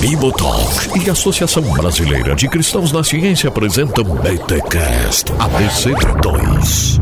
[0.00, 7.00] Bibotalk e a Associação Brasileira de Cristãos na Ciência apresentam BTCast ABC2.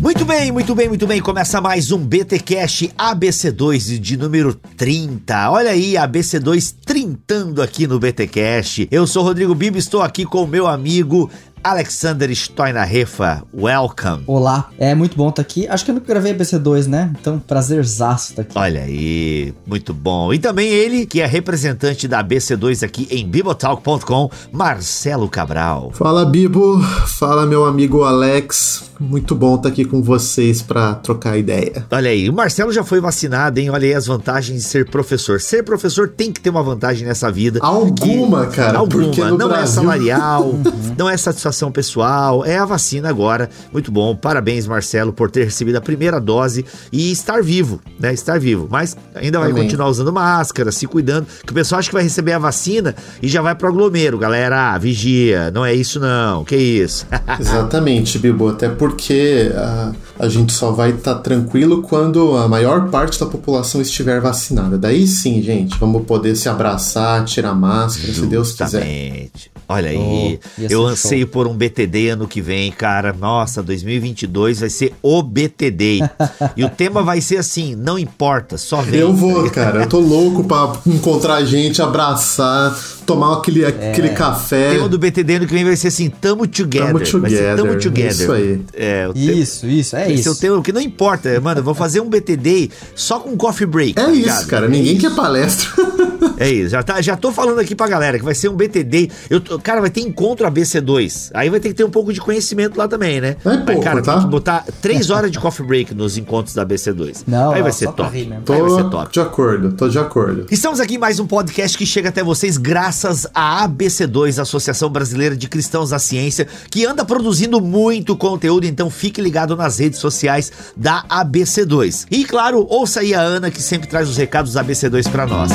[0.00, 1.20] Muito bem, muito bem, muito bem.
[1.22, 5.50] Começa mais um BT Cash ABC2 de número 30.
[5.50, 8.86] Olha aí, ABC2 trintando aqui no BT Cash.
[8.90, 11.30] Eu sou Rodrigo Bibo, estou aqui com o meu amigo
[11.64, 14.24] Alexander Stoinarefa, welcome.
[14.26, 15.68] Olá, é muito bom estar aqui.
[15.68, 17.12] Acho que eu nunca gravei ABC2, né?
[17.20, 18.58] Então, prazerzaço estar aqui.
[18.58, 20.34] Olha aí, muito bom.
[20.34, 25.92] E também ele, que é representante da ABC2 aqui em bibotalk.com, Marcelo Cabral.
[25.94, 26.80] Fala, Bibo.
[27.06, 28.90] Fala, meu amigo Alex.
[28.98, 31.86] Muito bom estar aqui com vocês para trocar ideia.
[31.90, 33.70] Olha aí, o Marcelo já foi vacinado, hein?
[33.70, 35.40] Olha aí as vantagens de ser professor.
[35.40, 37.58] Ser professor tem que ter uma vantagem nessa vida.
[37.62, 38.56] Alguma, que...
[38.56, 38.78] cara.
[38.78, 39.30] Alguma.
[39.30, 39.62] Não é Brasil...
[39.62, 40.54] é salarial,
[40.96, 43.50] não é satisfação pessoal, é a vacina agora.
[43.72, 44.14] Muito bom.
[44.14, 48.14] Parabéns, Marcelo, por ter recebido a primeira dose e estar vivo, né?
[48.14, 48.68] Estar vivo.
[48.70, 49.64] Mas ainda vai Amém.
[49.64, 51.26] continuar usando máscara, se cuidando.
[51.44, 54.16] Que o pessoal acha que vai receber a vacina e já vai pro aglomero.
[54.16, 55.50] Galera, ah, vigia.
[55.50, 56.44] Não é isso, não.
[56.44, 57.06] Que isso?
[57.40, 58.48] Exatamente, Bibo.
[58.48, 63.18] Até por porque a, a gente só vai estar tá tranquilo quando a maior parte
[63.18, 64.76] da população estiver vacinada.
[64.76, 68.20] Daí sim, gente, vamos poder se abraçar, tirar máscara, Justamente.
[68.20, 69.30] se Deus quiser.
[69.72, 71.30] Olha aí, oh, eu anseio show.
[71.30, 73.10] por um BTD ano que vem, cara.
[73.18, 76.00] Nossa, 2022 vai ser o BTD.
[76.54, 79.00] e o tema vai ser assim, não importa, só vem.
[79.00, 79.84] Eu vou, cara.
[79.84, 83.68] Eu tô louco pra encontrar gente, abraçar, tomar aquele, é.
[83.68, 84.68] aquele café.
[84.68, 86.88] O tema do BTD ano que vem vai ser assim, tamo together.
[86.88, 87.56] Tamo together.
[87.56, 88.10] Tamo together.
[88.10, 88.60] Isso aí.
[88.74, 90.28] É, isso, isso, é isso.
[90.28, 91.60] É o tema que não importa, mano.
[91.60, 93.98] Eu vou fazer um BTD só com coffee break.
[93.98, 94.68] É tá isso, cara.
[94.68, 95.70] Ninguém é quer palestra.
[96.38, 96.70] É isso.
[96.70, 99.10] Já, tá, já tô falando aqui pra galera que vai ser um BTD.
[99.28, 101.30] Eu, cara, vai ter encontro ABC2.
[101.34, 103.36] Aí vai ter que ter um pouco de conhecimento lá também, né?
[103.44, 104.14] É pouco, Mas, cara, tá?
[104.14, 107.22] tem que botar três horas de coffee break nos encontros da ABC2.
[107.26, 108.40] Não, Aí vai ser top.
[108.44, 109.12] Tô Aí vai ser top.
[109.12, 110.46] de acordo, tô de acordo.
[110.50, 115.36] Estamos aqui em mais um podcast que chega até vocês graças à ABC2, Associação Brasileira
[115.36, 120.50] de Cristãos da Ciência, que anda produzindo muito conteúdo, então fique ligado nas redes sociais
[120.76, 122.06] da ABC2.
[122.10, 125.50] E claro, ouça aí a Ana que sempre traz os recados da ABC2 para nós.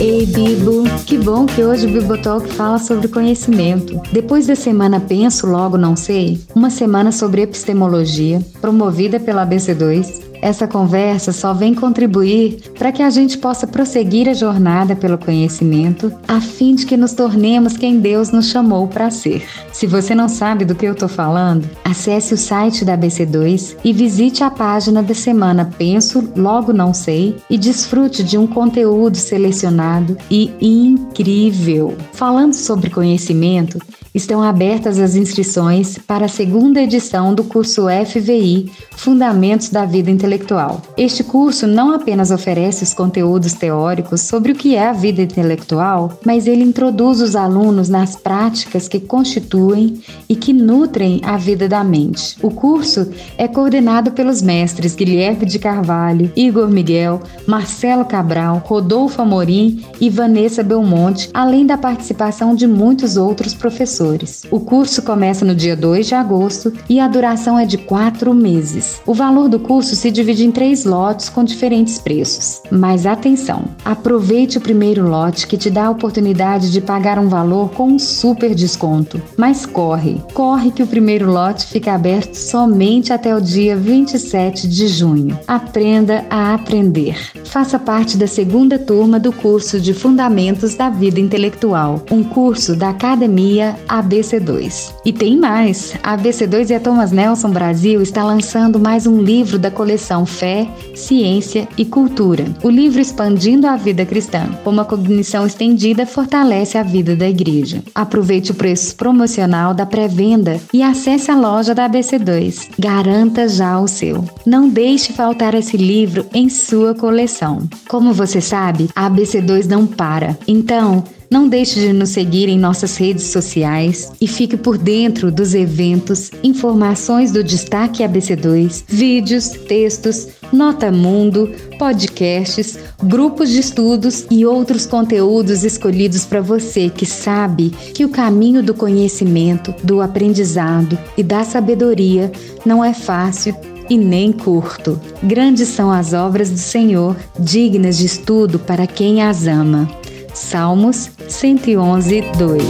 [0.00, 4.00] Ei, Bibo, que bom que hoje o Bibotalk fala sobre conhecimento.
[4.12, 10.66] Depois da semana Penso Logo Não Sei, uma semana sobre epistemologia, promovida pela ABC2, essa
[10.66, 16.40] conversa só vem contribuir para que a gente possa prosseguir a jornada pelo conhecimento, a
[16.40, 19.46] fim de que nos tornemos quem Deus nos chamou para ser.
[19.72, 23.92] Se você não sabe do que eu estou falando, acesse o site da BC2 e
[23.92, 30.18] visite a página da semana Penso, Logo Não Sei e desfrute de um conteúdo selecionado
[30.28, 31.96] e incrível.
[32.12, 33.78] Falando sobre conhecimento,
[34.14, 40.82] estão abertas as inscrições para a segunda edição do curso FVI Fundamentos da Vida Intelectual.
[40.96, 46.18] Este curso não apenas oferece os conteúdos teóricos sobre o que é a vida intelectual,
[46.26, 51.82] mas ele introduz os alunos nas práticas que constituem e que nutrem a vida da
[51.82, 52.36] mente.
[52.42, 59.84] O curso é coordenado pelos mestres Guilherme de Carvalho, Igor Miguel, Marcelo Cabral, Rodolfo Amorim
[60.00, 64.42] e Vanessa Belmonte, além da participação de muitos outros professores professores.
[64.50, 69.00] O curso começa no dia 2 de agosto e a duração é de quatro meses.
[69.06, 72.60] O valor do curso se divide em três lotes com diferentes preços.
[72.70, 73.64] Mas atenção!
[73.84, 77.98] Aproveite o primeiro lote que te dá a oportunidade de pagar um valor com um
[77.98, 79.20] super desconto.
[79.36, 84.88] Mas corre, corre que o primeiro lote fica aberto somente até o dia 27 de
[84.88, 85.38] junho.
[85.46, 87.16] Aprenda a aprender.
[87.44, 92.88] Faça parte da segunda turma do curso de Fundamentos da Vida Intelectual, um curso da
[92.88, 94.94] Academia ABC2.
[95.04, 95.94] E tem mais!
[96.02, 100.66] A ABC2 e a Thomas Nelson Brasil está lançando mais um livro da coleção Fé,
[100.94, 102.46] Ciência e Cultura.
[102.62, 107.82] O livro Expandindo a Vida Cristã, uma cognição estendida fortalece a vida da igreja.
[107.94, 112.70] Aproveite o preço promocional da pré-venda e acesse a loja da ABC2.
[112.78, 114.24] Garanta já o seu.
[114.46, 117.68] Não deixe faltar esse livro em sua coleção.
[117.88, 120.38] Como você sabe, a ABC2 não para.
[120.48, 125.54] Então, não deixe de nos seguir em nossas redes sociais e fique por dentro dos
[125.54, 134.84] eventos, informações do Destaque ABC2, vídeos, textos, Nota Mundo, podcasts, grupos de estudos e outros
[134.84, 141.44] conteúdos escolhidos para você que sabe que o caminho do conhecimento, do aprendizado e da
[141.44, 142.30] sabedoria
[142.66, 143.56] não é fácil
[143.88, 145.00] e nem curto.
[145.22, 149.88] Grandes são as obras do Senhor, dignas de estudo para quem as ama.
[150.34, 152.62] Salmos 111, 2.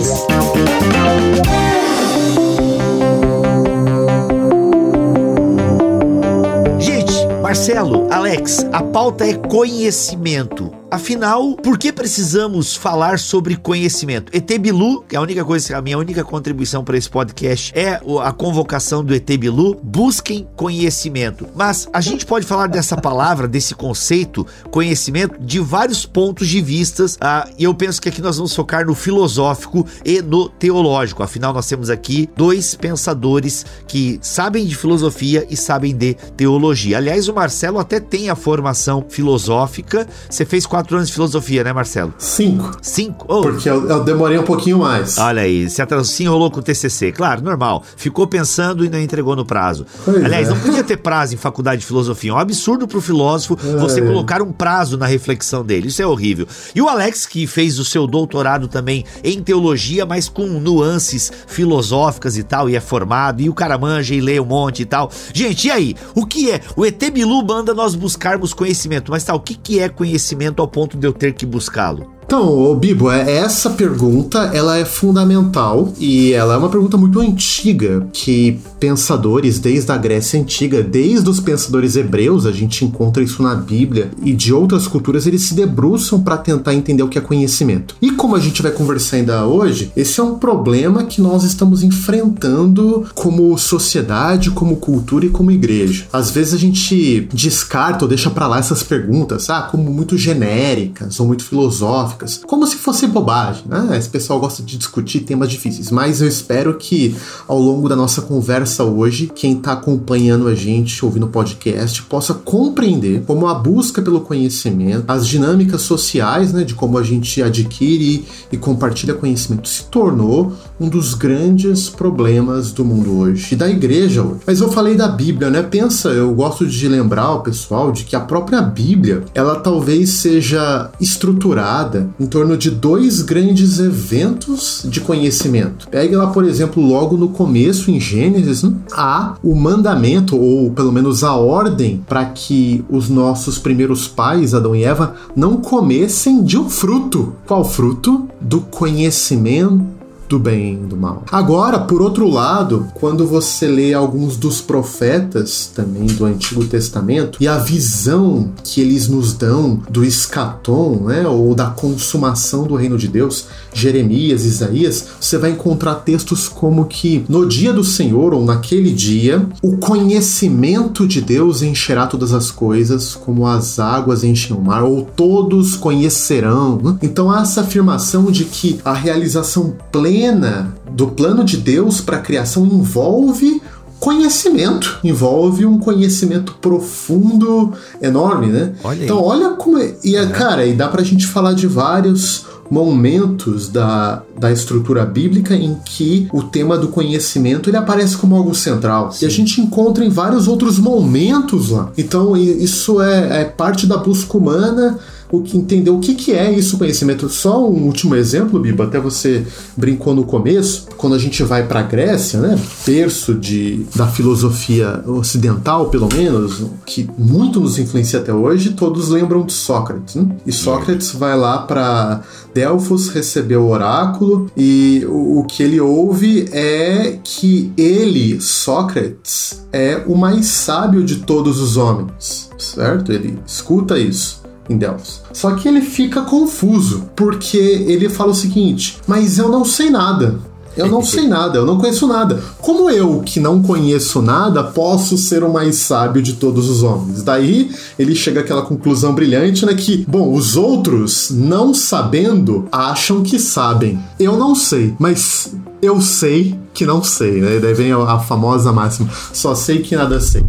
[6.79, 10.82] Gente, Marcelo, Alex, a pauta é conhecimento.
[10.93, 14.31] Afinal, por que precisamos falar sobre conhecimento?
[14.31, 17.99] ET Bilu, que é a única coisa, a minha única contribuição para esse podcast é
[18.23, 21.49] a convocação do ET Bilu, busquem conhecimento.
[21.55, 27.17] Mas a gente pode falar dessa palavra, desse conceito, conhecimento, de vários pontos de vistas,
[27.23, 31.23] ah, e eu penso que aqui nós vamos focar no filosófico e no teológico.
[31.23, 36.99] Afinal, nós temos aqui dois pensadores que sabem de filosofia e sabem de teologia.
[36.99, 40.07] Aliás, o Marcelo até tem a formação filosófica.
[40.29, 42.13] Você fez quatro quatro anos de filosofia, né, Marcelo?
[42.19, 42.77] Cinco.
[42.83, 43.25] Cinco?
[43.29, 43.41] Oh.
[43.41, 45.17] Porque eu, eu, demorei um pouquinho mais.
[45.17, 47.13] Olha aí, se atrasou, se enrolou com o TCC.
[47.13, 47.85] Claro, normal.
[47.97, 49.87] Ficou pensando e não entregou no prazo.
[50.05, 50.51] Pois Aliás, é.
[50.51, 52.33] não podia ter prazo em faculdade de filosofia.
[52.33, 55.89] É um absurdo pro filósofo é, você colocar um prazo na reflexão dele.
[55.89, 56.47] Isso é horrível.
[56.75, 62.37] E o Alex, que fez o seu doutorado também em teologia, mas com nuances filosóficas
[62.37, 65.11] e tal, e é formado, e o cara manja e lê um monte e tal.
[65.33, 65.95] Gente, e aí?
[66.15, 66.61] O que é?
[66.77, 70.72] O ET Bilu manda nós buscarmos conhecimento, mas tá, o que, que é conhecimento ao
[70.73, 72.11] ponto de eu ter que buscá-lo?
[72.25, 78.07] Então, Bibo, é, essa pergunta ela é fundamental e ela é uma pergunta muito antiga
[78.13, 83.55] que pensadores desde a Grécia antiga, desde os pensadores hebreus, a gente encontra isso na
[83.55, 87.97] Bíblia e de outras culturas eles se debruçam para tentar entender o que é conhecimento.
[88.01, 91.83] E como a gente vai conversar ainda hoje, esse é um problema que nós estamos
[91.83, 96.07] enfrentando como sociedade, como cultura e como igreja.
[96.13, 101.21] Às vezes a gente descarta ou deixa para lá essas perguntas, ah, como muito genéricas
[101.21, 102.12] ou muito filosóficas
[102.47, 103.97] como se fosse bobagem, né?
[103.97, 107.15] Esse pessoal gosta de discutir temas difíceis, mas eu espero que
[107.47, 112.35] ao longo da nossa conversa hoje, quem está acompanhando a gente, ouvindo o podcast, possa
[112.35, 118.25] compreender como a busca pelo conhecimento, as dinâmicas sociais, né, de como a gente adquire
[118.51, 124.23] e compartilha conhecimento se tornou um dos grandes problemas do mundo hoje e da igreja
[124.23, 124.41] hoje.
[124.47, 125.63] Mas eu falei da Bíblia, né?
[125.63, 130.91] Pensa, eu gosto de lembrar o pessoal de que a própria Bíblia, ela talvez seja
[131.01, 135.89] estruturada em torno de dois grandes eventos de conhecimento.
[135.89, 138.75] Pegue lá, por exemplo, logo no começo em Gênesis, né?
[138.93, 144.75] há o mandamento ou pelo menos a ordem para que os nossos primeiros pais, Adão
[144.75, 147.35] e Eva, não comessem de um fruto.
[147.47, 148.29] Qual fruto?
[148.41, 150.02] Do conhecimento
[150.33, 151.25] do bem e do mal.
[151.31, 157.47] Agora, por outro lado, quando você lê alguns dos profetas também do Antigo Testamento e
[157.47, 163.09] a visão que eles nos dão do escatom, né, ou da consumação do reino de
[163.09, 168.91] Deus, Jeremias, Isaías, você vai encontrar textos como que no dia do Senhor ou naquele
[168.91, 174.83] dia, o conhecimento de Deus encherá todas as coisas, como as águas enchem o mar,
[174.83, 176.79] ou todos conhecerão.
[176.83, 176.97] Né?
[177.03, 182.19] Então há essa afirmação de que a realização plena plena do plano de Deus para
[182.19, 183.61] a criação envolve
[183.99, 188.73] conhecimento, envolve um conhecimento profundo, enorme, né?
[188.83, 189.95] Olha então, olha como é.
[190.03, 190.27] E, é.
[190.27, 196.27] cara, e dá pra gente falar de vários momentos da, da estrutura bíblica em que
[196.33, 199.13] o tema do conhecimento ele aparece como algo central.
[199.13, 199.25] Sim.
[199.25, 201.93] E a gente encontra em vários outros momentos lá.
[201.99, 204.99] Então, isso é, é parte da busca humana
[205.33, 207.29] o que entender o que, que é isso conhecimento.
[207.31, 211.81] Só um último exemplo, Biba, até você brincou no começo, quando a gente vai para
[211.81, 218.33] a Grécia, né, berço de, da filosofia ocidental, pelo menos, que muito nos influencia até
[218.33, 220.17] hoje, todos lembram de Sócrates.
[220.17, 220.29] Né?
[220.47, 222.21] E Sócrates vai lá para
[222.53, 230.03] Delfos receber o oráculo e o, o que ele ouve é que ele, Sócrates, é
[230.07, 233.11] o mais sábio de todos os homens, certo?
[233.11, 235.23] Ele escuta isso em Delphos.
[235.33, 240.39] Só que ele fica confuso, porque ele fala o seguinte: Mas eu não sei nada.
[240.77, 242.43] Eu não sei nada, eu não conheço nada.
[242.59, 247.23] Como eu, que não conheço nada, posso ser o mais sábio de todos os homens?
[247.23, 249.75] Daí ele chega àquela conclusão brilhante, né?
[249.75, 254.01] Que, bom, os outros, não sabendo, acham que sabem.
[254.19, 255.53] Eu não sei, mas
[255.83, 257.59] eu sei que não sei, né?
[257.59, 260.43] Daí vem a, famosa máxima, só sei que nada sei.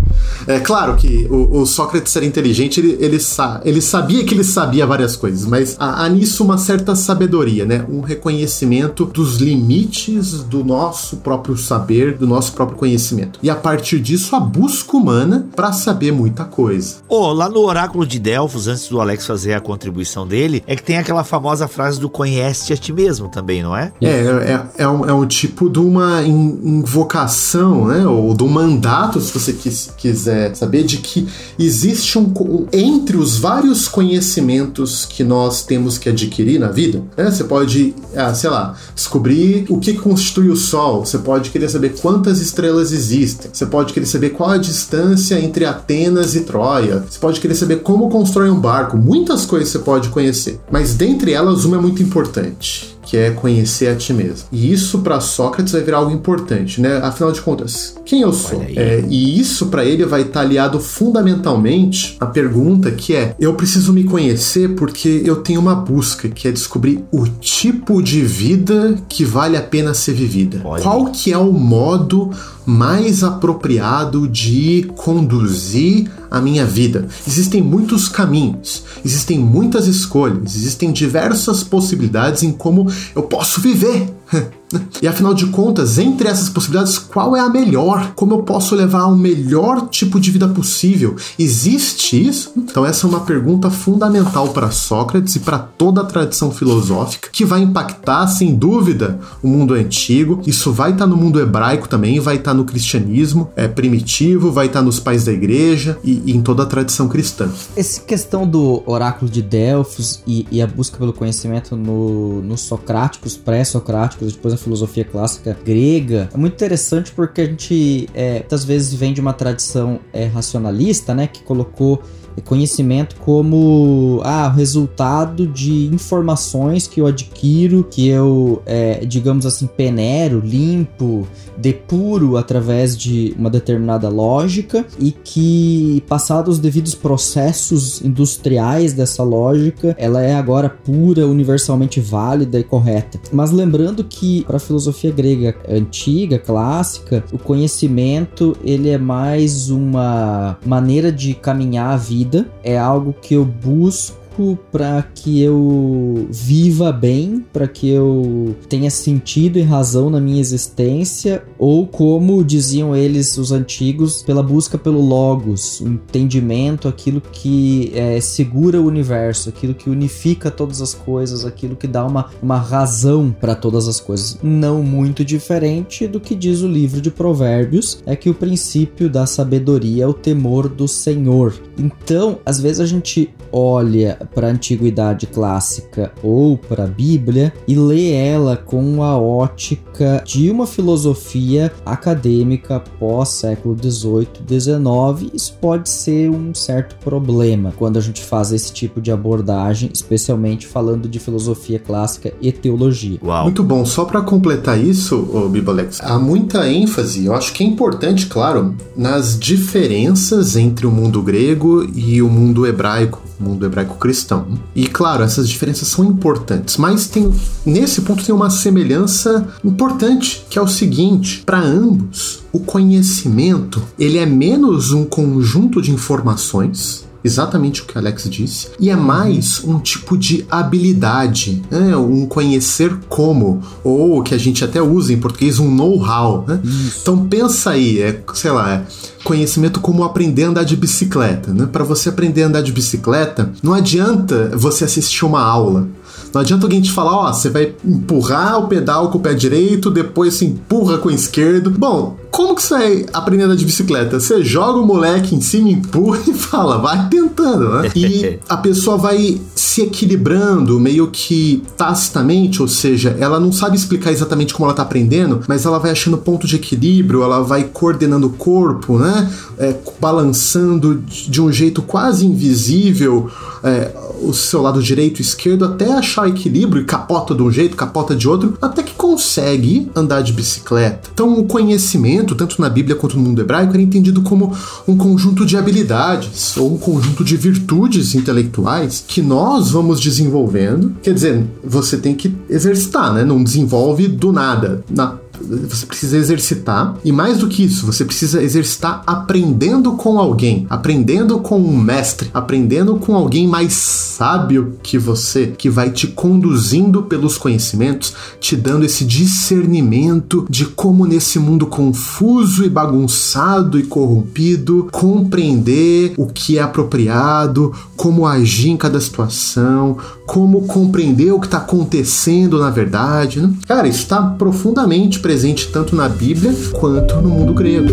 [0.48, 4.44] É claro que o, o Sócrates era inteligente, ele, ele, sa ele, sabia que ele
[4.44, 7.86] sabia várias coisas, mas há, há, nisso uma certa sabedoria, né?
[7.90, 13.40] Um reconhecimento dos limites do nosso próprio saber, do nosso próprio conhecimento.
[13.44, 16.98] E a partir disso, a busca humana para saber muita coisa.
[17.08, 20.84] Oh, lá no oráculo de Delfos, antes do Alex fazer a contribuição dele, é que
[20.84, 23.92] tem aquela famosa frase do conhece a ti mesmo também, não é?
[24.02, 29.34] É, é, é, um, é um tipo de uma invocação, né, ou do mandato, se
[29.34, 31.28] você quis, quiser saber, de que
[31.58, 32.34] existe um
[32.72, 37.02] entre os vários conhecimentos que nós temos que adquirir na vida.
[37.18, 41.06] Né, você pode, ah, sei lá, descobrir o que constitui o Sol.
[41.06, 43.50] Você pode querer saber quantas estrelas existem.
[43.52, 47.04] Você pode querer saber qual a distância entre Atenas e Troia.
[47.10, 48.98] Você pode querer saber como constrói um barco.
[48.98, 53.90] Muitas coisas você pode conhecer, mas dentre elas uma é muito importante que é conhecer
[53.90, 54.48] a ti mesmo.
[54.52, 56.98] E isso para Sócrates vai virar algo importante, né?
[56.98, 58.64] Afinal de contas, quem eu sou?
[58.64, 63.54] É, e isso para ele vai estar tá aliado fundamentalmente à pergunta que é: eu
[63.54, 68.96] preciso me conhecer porque eu tenho uma busca que é descobrir o tipo de vida
[69.08, 70.62] que vale a pena ser vivida.
[70.66, 70.82] Olha.
[70.82, 72.32] Qual que é o modo
[72.66, 77.08] mais apropriado de conduzir a minha vida.
[77.28, 84.08] Existem muitos caminhos, existem muitas escolhas, existem diversas possibilidades em como eu posso viver.
[85.02, 88.14] E afinal de contas, entre essas possibilidades, qual é a melhor?
[88.16, 91.16] Como eu posso levar o melhor tipo de vida possível?
[91.38, 92.52] Existe isso?
[92.56, 97.46] Então, essa é uma pergunta fundamental para Sócrates e para toda a tradição filosófica, que
[97.46, 100.42] vai impactar, sem dúvida, o mundo antigo.
[100.46, 104.52] Isso vai estar tá no mundo hebraico também, vai estar tá no cristianismo é, primitivo,
[104.52, 107.50] vai estar tá nos pais da igreja e, e, em toda a tradição cristã.
[107.76, 113.36] Essa questão do oráculo de Delfos e, e a busca pelo conhecimento nos no socráticos,
[113.36, 118.94] pré-socráticos, depois a filosofia clássica grega, é muito interessante porque a gente é, muitas vezes
[118.94, 122.02] vem de uma tradição é, racionalista, né, que colocou
[122.42, 130.40] conhecimento como ah, resultado de informações que eu adquiro, que eu, é, digamos assim, penero,
[130.40, 139.24] limpo, depuro através de uma determinada lógica e que, passados os devidos processos industriais dessa
[139.24, 143.20] lógica, ela é agora pura, universalmente válida e correta.
[143.32, 150.58] Mas lembrando que para a filosofia grega antiga, clássica, o conhecimento ele é mais uma
[150.66, 152.23] maneira de caminhar a vida,
[152.64, 154.23] é algo que eu busco
[154.72, 161.44] para que eu viva bem, para que eu tenha sentido e razão na minha existência,
[161.58, 168.20] ou como diziam eles, os antigos, pela busca pelo logos, o entendimento, aquilo que é,
[168.20, 173.36] segura o universo, aquilo que unifica todas as coisas, aquilo que dá uma, uma razão
[173.40, 174.38] para todas as coisas.
[174.42, 179.26] Não muito diferente do que diz o livro de Provérbios, é que o princípio da
[179.26, 181.54] sabedoria é o temor do Senhor.
[181.78, 187.76] Então, às vezes a gente olha para a antiguidade clássica ou para a Bíblia e
[187.76, 195.90] lê ela com a ótica de uma filosofia acadêmica pós século 18, 19, isso pode
[195.90, 201.20] ser um certo problema quando a gente faz esse tipo de abordagem, especialmente falando de
[201.20, 203.20] filosofia clássica e teologia.
[203.24, 203.44] Uau.
[203.44, 203.86] Muito bom.
[203.86, 209.38] Só para completar isso, Bibolex, há muita ênfase, eu acho que é importante, claro, nas
[209.38, 214.48] diferenças entre o mundo grego e o mundo hebraico mundo hebraico cristão.
[214.76, 217.32] E claro, essas diferenças são importantes, mas tem
[217.66, 224.18] nesse ponto tem uma semelhança importante, que é o seguinte, para ambos, o conhecimento, ele
[224.18, 229.80] é menos um conjunto de informações exatamente o que Alex disse, e é mais um
[229.80, 231.96] tipo de habilidade, né?
[231.96, 236.46] um conhecer como, ou que a gente até usa em português, um know-how.
[236.48, 236.60] Né?
[237.02, 238.84] Então pensa aí, é, sei lá, é
[239.24, 241.54] conhecimento como aprender a andar de bicicleta.
[241.54, 241.68] Né?
[241.72, 245.88] Para você aprender a andar de bicicleta, não adianta você assistir uma aula.
[246.34, 249.92] Não adianta alguém te falar, ó, você vai empurrar o pedal com o pé direito,
[249.92, 251.70] depois se empurra com o esquerdo.
[251.70, 254.20] Bom, como que você vai aprender a andar de bicicleta?
[254.20, 257.92] Você joga o moleque em cima, empurra e fala, vai tentando, né?
[257.96, 264.12] E a pessoa vai se equilibrando meio que tacitamente, ou seja, ela não sabe explicar
[264.12, 268.26] exatamente como ela tá aprendendo, mas ela vai achando ponto de equilíbrio, ela vai coordenando
[268.26, 269.32] o corpo, né?
[269.60, 273.30] É, balançando de um jeito quase invisível
[273.64, 277.76] é, o seu lado direito e esquerdo até achar equilíbrio e capota de um jeito,
[277.76, 281.10] capota de outro, até que consegue andar de bicicleta.
[281.14, 284.54] Então, o conhecimento, tanto na Bíblia quanto no mundo hebraico, era entendido como
[284.88, 290.96] um conjunto de habilidades ou um conjunto de virtudes intelectuais que nós vamos desenvolvendo.
[291.02, 293.24] Quer dizer, você tem que exercitar, né?
[293.24, 294.84] Não desenvolve do nada.
[294.90, 300.68] Na você precisa exercitar e mais do que isso, você precisa exercitar aprendendo com alguém,
[300.70, 307.04] aprendendo com um mestre, aprendendo com alguém mais sábio que você, que vai te conduzindo
[307.04, 314.88] pelos conhecimentos, te dando esse discernimento de como nesse mundo confuso e bagunçado e corrompido
[314.92, 321.58] compreender o que é apropriado, como agir em cada situação, como compreender o que está
[321.58, 323.42] acontecendo na verdade.
[323.42, 323.52] Né?
[323.68, 327.88] Cara, isso está profundamente presente tanto na Bíblia quanto no mundo grego.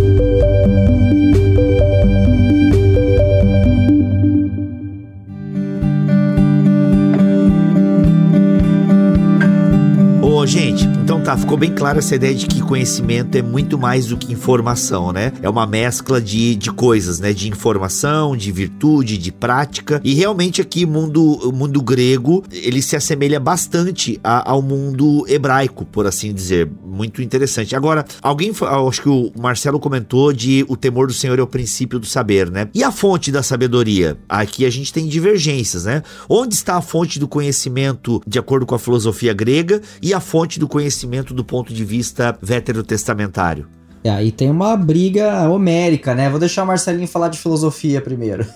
[10.21, 14.07] Ô, gente, então tá, ficou bem clara essa ideia de que conhecimento é muito mais
[14.07, 15.33] do que informação, né?
[15.43, 17.33] É uma mescla de, de coisas, né?
[17.33, 20.01] De informação, de virtude, de prática.
[20.05, 25.85] E realmente aqui, mundo, o mundo grego, ele se assemelha bastante a, ao mundo hebraico,
[25.85, 26.71] por assim dizer.
[26.85, 27.75] Muito interessante.
[27.75, 28.53] Agora, alguém,
[28.89, 32.49] acho que o Marcelo comentou de o temor do Senhor é o princípio do saber,
[32.53, 32.69] né?
[32.73, 34.17] E a fonte da sabedoria?
[34.29, 36.05] Aqui a gente tem divergências, né?
[36.29, 40.61] Onde está a fonte do conhecimento de acordo com a filosofia grega e a fonte
[40.61, 41.00] do conhecimento
[41.35, 43.80] do ponto de vista veterotestamentário?
[44.03, 46.31] E aí tem uma briga homérica, né?
[46.31, 48.47] Vou deixar o Marcelinho falar de filosofia primeiro.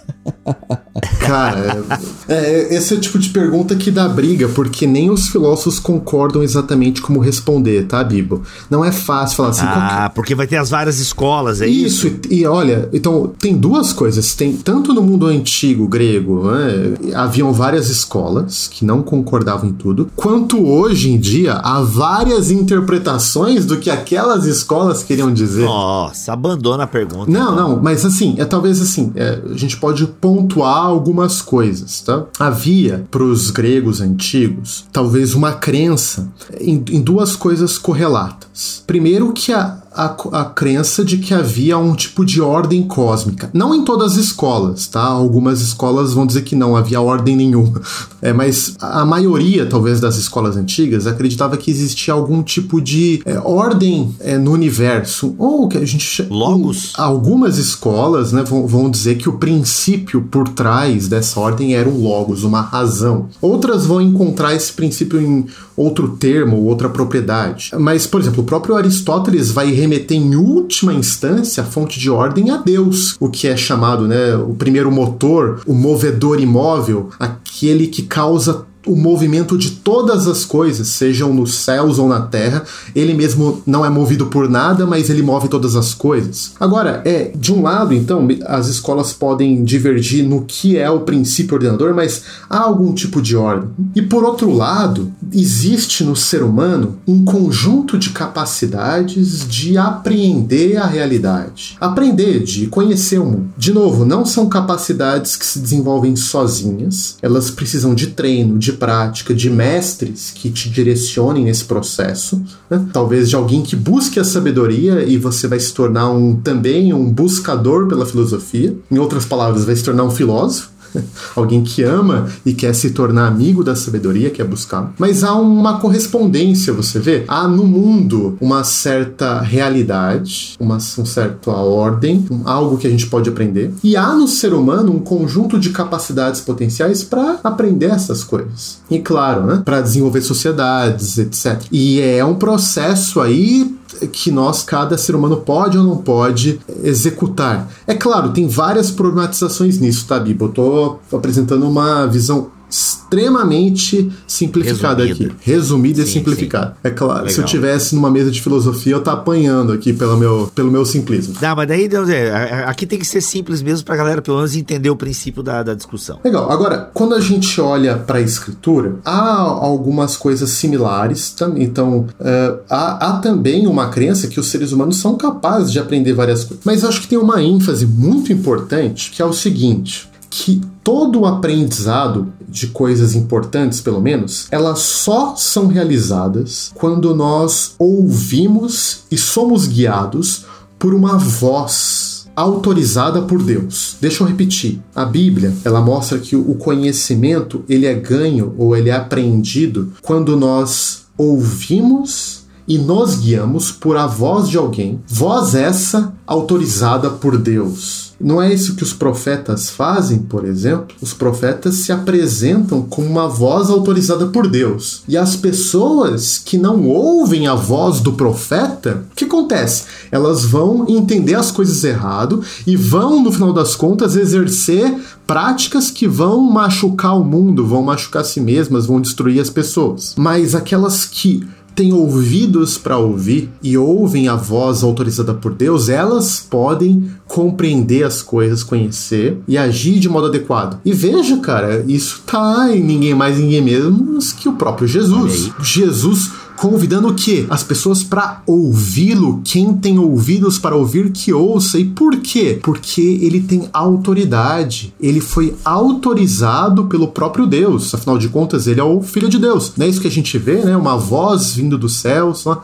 [1.21, 1.83] Cara,
[2.29, 6.43] é, esse é o tipo de pergunta que dá briga, porque nem os filósofos concordam
[6.43, 8.43] exatamente como responder, tá, Bibo?
[8.71, 9.65] Não é fácil falar assim.
[9.65, 10.15] Ah, qualquer...
[10.15, 12.07] porque vai ter as várias escolas, é isso?
[12.07, 14.35] Isso, e, e, olha, então, tem duas coisas.
[14.35, 20.11] Tem tanto no mundo antigo grego, né, haviam várias escolas que não concordavam em tudo,
[20.15, 25.65] quanto hoje em dia há várias interpretações do que aquelas escolas queriam dizer.
[25.65, 27.31] Nossa, abandona a pergunta.
[27.31, 27.69] Não, então.
[27.69, 32.25] não, mas assim, é talvez assim, é, a gente pode pontuar algumas coisas, tá?
[32.39, 36.29] Havia para os gregos antigos talvez uma crença
[36.61, 38.83] em, em duas coisas correlatas.
[38.87, 43.51] Primeiro que a, a, a crença de que havia um tipo de ordem cósmica.
[43.53, 45.03] Não em todas as escolas, tá?
[45.03, 47.81] Algumas escolas vão dizer que não havia ordem nenhuma.
[48.21, 53.39] É, mas a maioria, talvez, das escolas antigas acreditava que existia algum tipo de é,
[53.39, 55.35] ordem é, no universo.
[55.39, 56.23] Ou que a gente.
[56.23, 56.93] Logos?
[56.97, 62.03] Algumas escolas né, vão, vão dizer que o princípio por trás dessa ordem era um
[62.03, 63.29] logos, uma razão.
[63.41, 65.47] Outras vão encontrar esse princípio em
[65.77, 67.71] outro termo, outra propriedade.
[67.79, 72.51] Mas, por exemplo, o próprio Aristóteles vai remeter em última instância a fonte de ordem
[72.51, 78.03] a Deus, o que é chamado, né, o primeiro motor, o movedor imóvel, aquele que
[78.03, 82.65] causa o movimento de todas as coisas, sejam nos céus ou na terra.
[82.95, 86.53] Ele mesmo não é movido por nada, mas ele move todas as coisas.
[86.61, 91.55] Agora, é, de um lado, então, as escolas podem divergir no que é o princípio
[91.55, 93.71] ordenador, mas há algum tipo de ordem.
[93.95, 100.87] E por outro lado, existe no ser humano um conjunto de capacidades de apreender a
[100.87, 101.77] realidade.
[101.81, 103.49] Aprender, de conhecer o mundo.
[103.57, 109.35] De novo, não são capacidades que se desenvolvem sozinhas, elas precisam de treino, de prática,
[109.35, 112.85] de mestres que te direcionem nesse processo, né?
[112.93, 117.11] talvez de alguém que busque a sabedoria e você vai se tornar um também um
[117.11, 118.77] buscador pela filosofia.
[118.91, 120.74] Em outras palavras, vai se tornar um filósofo.
[121.35, 124.93] alguém que ama e quer se tornar amigo da sabedoria, quer buscar.
[124.99, 127.25] Mas há uma correspondência, você vê?
[127.29, 133.29] Há no mundo uma certa realidade, uma, uma certa ordem, algo que a gente pode
[133.29, 133.73] aprender.
[133.83, 138.79] E há no ser humano um conjunto de capacidades potenciais para aprender essas coisas.
[138.91, 141.63] E claro, né, para desenvolver sociedades, etc.
[141.71, 143.75] E é um processo aí
[144.13, 147.69] que nós, cada ser humano, pode ou não pode executar.
[147.87, 150.47] É claro, tem várias problematizações nisso, tá, Bibo?
[150.47, 155.31] Eu tô apresentando uma visão extremamente simplificada aqui.
[155.41, 156.71] Resumida sim, e simplificada.
[156.71, 156.77] Sim.
[156.83, 157.31] É claro, Legal.
[157.31, 160.85] se eu tivesse numa mesa de filosofia, eu tá apanhando aqui pelo meu, pelo meu
[160.85, 161.35] simplismo.
[161.41, 164.91] Não, mas daí, é, aqui tem que ser simples mesmo pra galera, pelo menos, entender
[164.91, 166.19] o princípio da, da discussão.
[166.25, 166.51] Legal.
[166.51, 171.63] Agora, quando a gente olha pra escritura, há algumas coisas similares também.
[171.63, 176.13] Então, uh, há, há também uma crença que os seres humanos são capazes de aprender
[176.13, 176.65] várias coisas.
[176.65, 181.21] Mas eu acho que tem uma ênfase muito importante, que é o seguinte: que todo
[181.21, 189.17] o aprendizado de coisas importantes, pelo menos, elas só são realizadas quando nós ouvimos e
[189.17, 190.45] somos guiados
[190.77, 193.97] por uma voz autorizada por Deus.
[194.01, 194.83] Deixa eu repetir.
[194.93, 200.37] A Bíblia, ela mostra que o conhecimento, ele é ganho ou ele é aprendido quando
[200.37, 208.14] nós ouvimos e nos guiamos por a voz de alguém, voz essa autorizada por Deus.
[208.25, 210.97] Não é isso que os profetas fazem, por exemplo?
[211.03, 215.03] Os profetas se apresentam como uma voz autorizada por Deus.
[215.07, 219.85] E as pessoas que não ouvem a voz do profeta, o que acontece?
[220.11, 226.09] Elas vão entender as coisas errado e vão, no final das contas, exercer práticas que
[226.09, 230.15] vão machucar o mundo, vão machucar si mesmas, vão destruir as pessoas.
[230.17, 236.41] Mas aquelas que têm ouvidos para ouvir e ouvem a voz autorizada por Deus, elas
[236.41, 240.81] podem compreender as coisas, conhecer e agir de modo adequado.
[240.85, 245.51] E veja, cara, isso tá em ninguém mais, ninguém menos que o próprio Jesus.
[245.61, 246.31] Jesus
[246.65, 247.45] convidando o quê?
[247.51, 249.43] As pessoas para ouvi-lo.
[249.45, 251.79] Quem tem ouvidos para ouvir, que ouça.
[251.79, 252.59] E por quê?
[252.63, 254.95] Porque ele tem autoridade.
[254.99, 257.95] Ele foi autorizado pelo próprio Deus.
[257.95, 259.75] Afinal de contas, ele é o Filho de Deus.
[259.77, 260.75] Não é isso que a gente vê, né?
[260.75, 262.57] Uma voz vindo dos céus, né?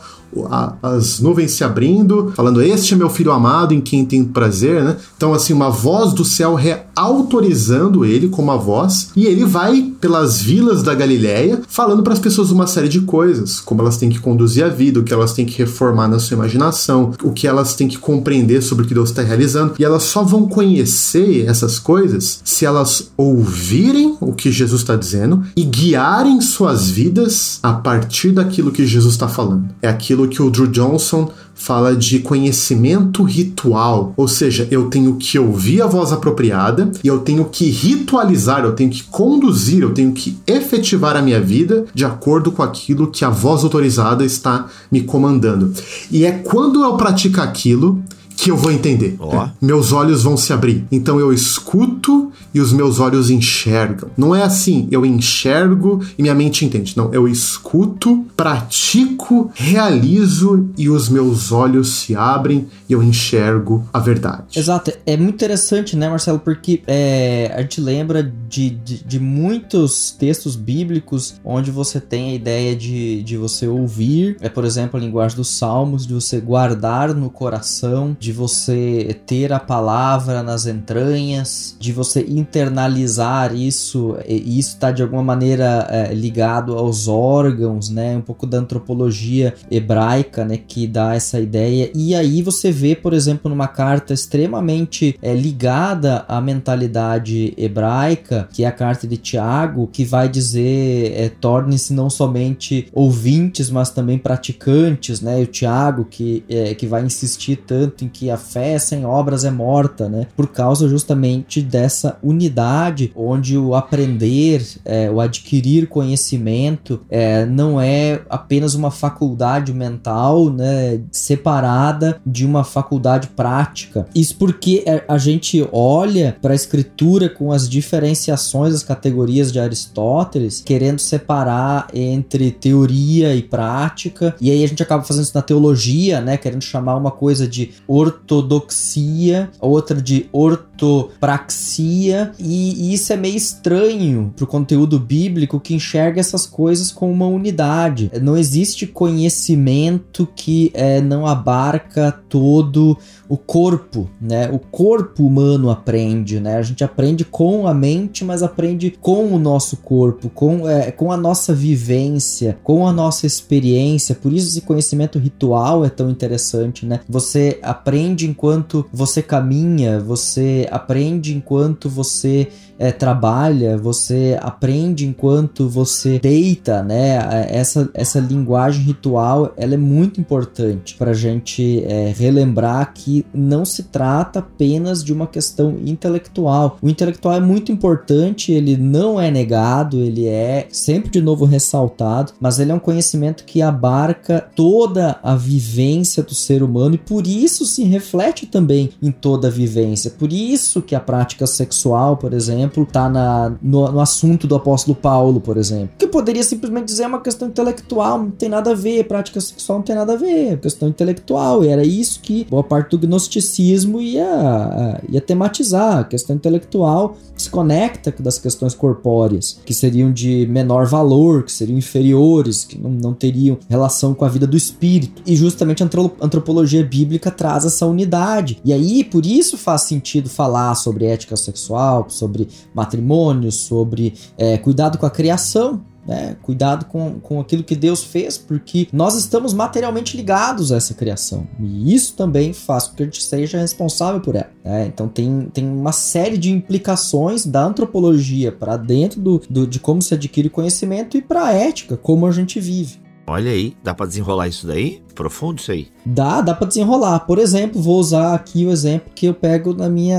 [0.82, 4.96] as nuvens se abrindo, falando: Este é meu filho amado em quem tem prazer, né?
[5.16, 6.54] Então, assim, uma voz do céu
[7.00, 12.18] reautorizando ele com uma voz, e ele vai pelas vilas da Galileia falando para as
[12.18, 15.32] pessoas uma série de coisas, como elas têm que conduzir a vida, o que elas
[15.32, 18.94] têm que reformar na sua imaginação, o que elas têm que compreender sobre o que
[18.94, 24.52] Deus está realizando, e elas só vão conhecer essas coisas se elas ouvirem o que
[24.52, 29.68] Jesus está dizendo e guiarem suas vidas a partir daquilo que Jesus está falando.
[29.80, 31.30] É aquilo que o Drew Johnson
[31.60, 37.18] fala de conhecimento ritual, ou seja, eu tenho que ouvir a voz apropriada e eu
[37.18, 42.02] tenho que ritualizar, eu tenho que conduzir, eu tenho que efetivar a minha vida de
[42.02, 45.70] acordo com aquilo que a voz autorizada está me comandando.
[46.10, 48.02] E é quando eu pratico aquilo
[48.34, 49.16] que eu vou entender.
[49.18, 49.46] Oh.
[49.60, 50.86] Meus olhos vão se abrir.
[50.90, 54.10] Então eu escuto e os meus olhos enxergam.
[54.16, 56.96] Não é assim, eu enxergo e minha mente entende.
[56.96, 63.98] Não, eu escuto, pratico, realizo e os meus olhos se abrem e eu enxergo a
[63.98, 64.58] verdade.
[64.58, 64.92] Exato.
[65.06, 66.38] É muito interessante, né, Marcelo?
[66.38, 72.34] Porque é, a gente lembra de, de, de, muitos textos bíblicos onde você tem a
[72.34, 77.14] ideia de, de você ouvir, é, por exemplo, a linguagem dos salmos, de você guardar
[77.14, 84.70] no coração, de você ter a palavra nas entranhas, de você internalizar isso, e isso
[84.70, 88.16] está de alguma maneira é, ligado aos órgãos, né?
[88.16, 90.56] Um pouco da antropologia hebraica, né?
[90.56, 91.90] Que dá essa ideia.
[91.94, 98.64] E aí você vê, por exemplo, numa carta extremamente é, ligada à mentalidade hebraica, que
[98.64, 104.18] é a carta de Tiago, que vai dizer é, torne-se não somente ouvintes, mas também
[104.18, 105.40] praticantes, né?
[105.40, 109.44] E o Tiago que, é, que vai insistir tanto em que a fé sem obras
[109.44, 110.26] é morta, né?
[110.36, 118.22] Por causa justamente dessa unidade onde o aprender, é, o adquirir conhecimento é, não é
[118.28, 121.00] apenas uma faculdade mental, né?
[121.10, 124.06] Separada de uma faculdade prática.
[124.14, 129.58] Isso porque é, a gente olha para a escritura com as diferenciações das categorias de
[129.58, 135.42] Aristóteles, querendo separar entre teoria e prática, e aí a gente acaba fazendo isso na
[135.42, 136.36] teologia, né?
[136.36, 144.32] Querendo chamar uma coisa de ortodoxia, outra de ortopraxia, e, e isso é meio estranho
[144.36, 148.10] pro conteúdo bíblico que enxerga essas coisas como uma unidade.
[148.20, 152.96] Não existe conhecimento que é, não abarca todo
[153.28, 154.50] o corpo, né?
[154.50, 156.56] O corpo humano aprende, né?
[156.56, 161.12] A gente aprende com a mente, mas aprende com o nosso corpo, com, é, com
[161.12, 164.14] a nossa vivência, com a nossa experiência.
[164.14, 167.00] Por isso esse conhecimento ritual é tão interessante, né?
[167.08, 172.48] Você aprende enquanto você caminha, você aprende enquanto você você
[172.80, 177.46] é, trabalha, você aprende enquanto você deita, né?
[177.50, 183.66] Essa, essa linguagem ritual ela é muito importante para a gente é, relembrar que não
[183.66, 186.78] se trata apenas de uma questão intelectual.
[186.80, 192.32] O intelectual é muito importante, ele não é negado, ele é sempre de novo ressaltado,
[192.40, 197.26] mas ele é um conhecimento que abarca toda a vivência do ser humano e por
[197.26, 200.10] isso se reflete também em toda a vivência.
[200.10, 204.54] Por isso que a prática sexual, por exemplo, exemplo, tá na, no, no, assunto do
[204.54, 205.90] apóstolo Paulo, por exemplo.
[205.98, 209.78] Que poderia simplesmente dizer é uma questão intelectual, não tem nada a ver, prática sexual
[209.78, 211.64] não tem nada a ver, é questão intelectual.
[211.64, 215.98] E era isso que boa parte do gnosticismo ia, ia tematizar.
[215.98, 221.78] A questão intelectual se conecta das questões corpóreas, que seriam de menor valor, que seriam
[221.78, 225.22] inferiores, que não, não teriam relação com a vida do espírito.
[225.26, 225.88] E justamente a
[226.20, 228.60] antropologia bíblica traz essa unidade.
[228.64, 234.98] E aí, por isso faz sentido falar sobre ética sexual, sobre matrimônio, sobre é, cuidado
[234.98, 236.36] com a criação, né?
[236.42, 241.46] Cuidado com, com aquilo que Deus fez, porque nós estamos materialmente ligados a essa criação.
[241.60, 244.50] E isso também faz com que a gente seja responsável por ela.
[244.64, 244.86] Né?
[244.86, 250.00] Então tem, tem uma série de implicações da antropologia para dentro do, do, de como
[250.00, 252.98] se adquire conhecimento e para a ética, como a gente vive.
[253.30, 255.00] Olha aí, dá para desenrolar isso daí?
[255.14, 255.86] Profundo isso aí?
[256.04, 257.20] Dá, dá para desenrolar.
[257.20, 260.18] Por exemplo, vou usar aqui o exemplo que eu pego na minha,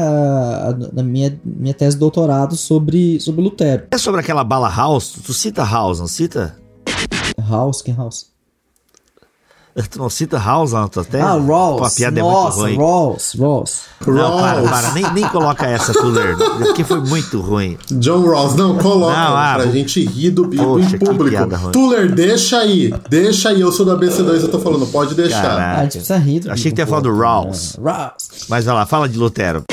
[0.94, 3.88] na minha, minha tese de doutorado sobre, sobre Lutero.
[3.92, 5.12] É sobre aquela bala House?
[5.26, 6.58] Tu cita House, não cita?
[7.50, 7.82] House?
[7.82, 8.31] Quem House?
[9.90, 11.30] Tu não cita House na tua tela?
[11.32, 11.80] Ah, Rawls.
[11.80, 12.78] Pô, a piada Nossa, é muito ruim.
[12.78, 13.82] Rawls, Rawls.
[14.06, 14.70] Não, para, Rawls.
[14.70, 14.92] para.
[14.92, 16.36] Nem, nem coloca essa, Tuller.
[16.38, 17.78] Porque foi muito ruim.
[17.92, 20.98] John Ross, não, coloca Não, ah, pra vou- gente rir do bico Poxa, em que
[21.06, 21.30] público.
[21.30, 21.72] piada ruim.
[21.72, 22.94] Tuller, deixa aí.
[23.10, 25.42] Deixa aí, eu sou da BC2, eu tô falando, pode deixar.
[25.42, 25.62] Caraca.
[25.62, 27.78] Ah, a gente precisa rir do Achei que tu ia falar do Rawls.
[27.82, 28.46] Rawls.
[28.50, 29.64] Mas vai lá, fala de Lutero.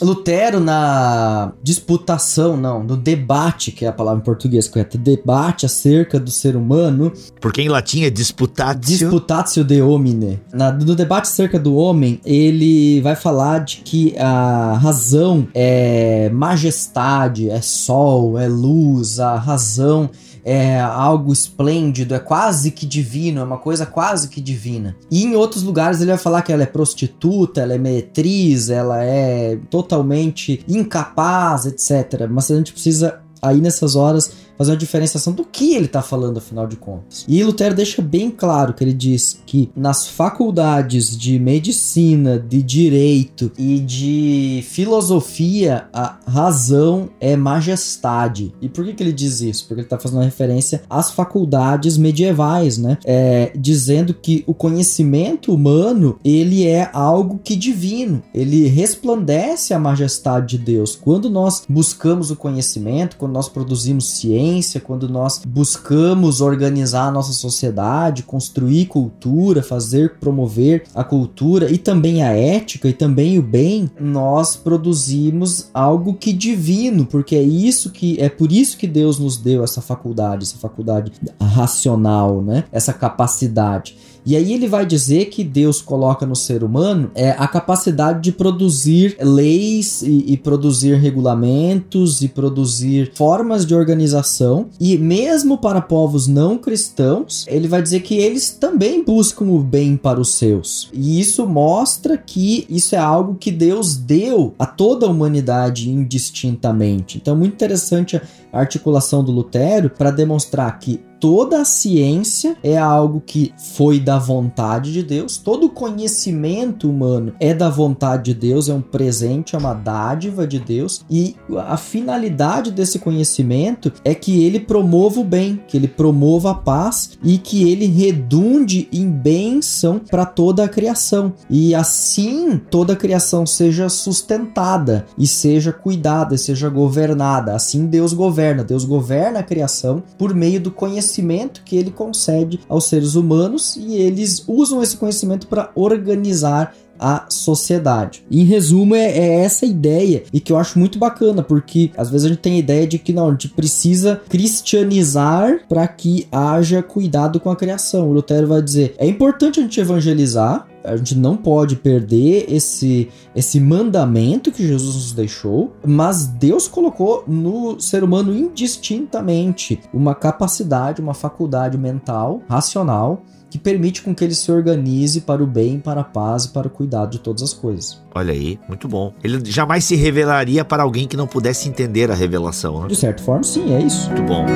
[0.00, 6.18] Lutero na disputação, não, no debate, que é a palavra em português correta, debate acerca
[6.18, 8.80] do ser humano, Porque em latim é disputatio.
[8.80, 10.40] disputatio de homine.
[10.52, 17.50] Na- no debate acerca do homem, ele vai falar de que a razão é majestade,
[17.50, 20.08] é sol, é luz, a razão
[20.44, 24.96] é algo esplêndido, é quase que divino, é uma coisa quase que divina.
[25.10, 29.02] E em outros lugares ele vai falar que ela é prostituta, ela é meretriz, ela
[29.02, 32.28] é totalmente incapaz, etc.
[32.30, 36.36] Mas a gente precisa aí nessas horas fazer uma diferenciação do que ele está falando,
[36.36, 37.24] afinal de contas.
[37.26, 43.50] E Lutero deixa bem claro que ele diz que nas faculdades de medicina, de direito
[43.56, 48.52] e de filosofia, a razão é majestade.
[48.60, 49.66] E por que, que ele diz isso?
[49.66, 52.98] Porque ele está fazendo referência às faculdades medievais, né?
[53.02, 60.58] É, dizendo que o conhecimento humano ele é algo que divino, ele resplandece a majestade
[60.58, 60.94] de Deus.
[60.94, 64.49] Quando nós buscamos o conhecimento, quando nós produzimos ciência,
[64.82, 72.22] quando nós buscamos organizar a nossa sociedade, construir cultura, fazer promover a cultura e também
[72.22, 78.20] a ética e também o bem, nós produzimos algo que divino, porque é isso que
[78.20, 82.64] é por isso que Deus nos deu essa faculdade, essa faculdade racional, né?
[82.72, 83.96] Essa capacidade.
[84.24, 88.32] E aí ele vai dizer que Deus coloca no ser humano é, a capacidade de
[88.32, 94.66] produzir leis e, e produzir regulamentos e produzir formas de organização.
[94.78, 99.96] E mesmo para povos não cristãos, ele vai dizer que eles também buscam o bem
[99.96, 100.88] para os seus.
[100.92, 107.18] E isso mostra que isso é algo que Deus deu a toda a humanidade indistintamente.
[107.18, 108.20] Então, muito interessante
[108.52, 114.90] articulação do Lutero para demonstrar que toda a ciência é algo que foi da vontade
[114.92, 119.74] de Deus, todo conhecimento humano é da vontade de Deus, é um presente, é uma
[119.74, 125.76] dádiva de Deus, e a finalidade desse conhecimento é que ele promova o bem, que
[125.76, 131.34] ele promova a paz e que ele redunde em bênção para toda a criação.
[131.50, 137.54] E assim toda a criação seja sustentada e seja cuidada, seja governada.
[137.54, 142.88] Assim Deus governa, Deus governa a criação por meio do conhecimento que ele concede aos
[142.88, 148.22] seres humanos e eles usam esse conhecimento para organizar a sociedade.
[148.30, 152.26] Em resumo, é, é, essa ideia e que eu acho muito bacana, porque às vezes
[152.26, 156.82] a gente tem a ideia de que não, a gente precisa cristianizar para que haja
[156.82, 158.10] cuidado com a criação.
[158.10, 163.08] O Lutero vai dizer: é importante a gente evangelizar, a gente não pode perder esse,
[163.34, 171.00] esse mandamento que Jesus nos deixou, mas Deus colocou no ser humano indistintamente uma capacidade,
[171.00, 176.02] uma faculdade mental, racional, que permite com que ele se organize para o bem, para
[176.02, 178.00] a paz e para o cuidado de todas as coisas.
[178.14, 179.12] Olha aí, muito bom.
[179.22, 182.88] Ele jamais se revelaria para alguém que não pudesse entender a revelação, né?
[182.88, 184.08] De certa forma, sim, é isso.
[184.10, 184.46] Muito bom.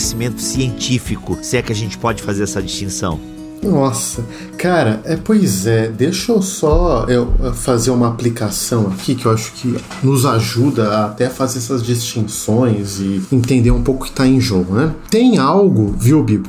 [0.00, 1.38] Conhecimento científico?
[1.42, 3.20] Se é que a gente pode fazer essa distinção.
[3.62, 4.24] Nossa,
[4.56, 9.52] cara, é pois é, deixa eu só eu fazer uma aplicação aqui que eu acho
[9.52, 14.26] que nos ajuda a até fazer essas distinções e entender um pouco o que está
[14.26, 14.94] em jogo, né?
[15.10, 16.48] Tem algo, viu, Bibo,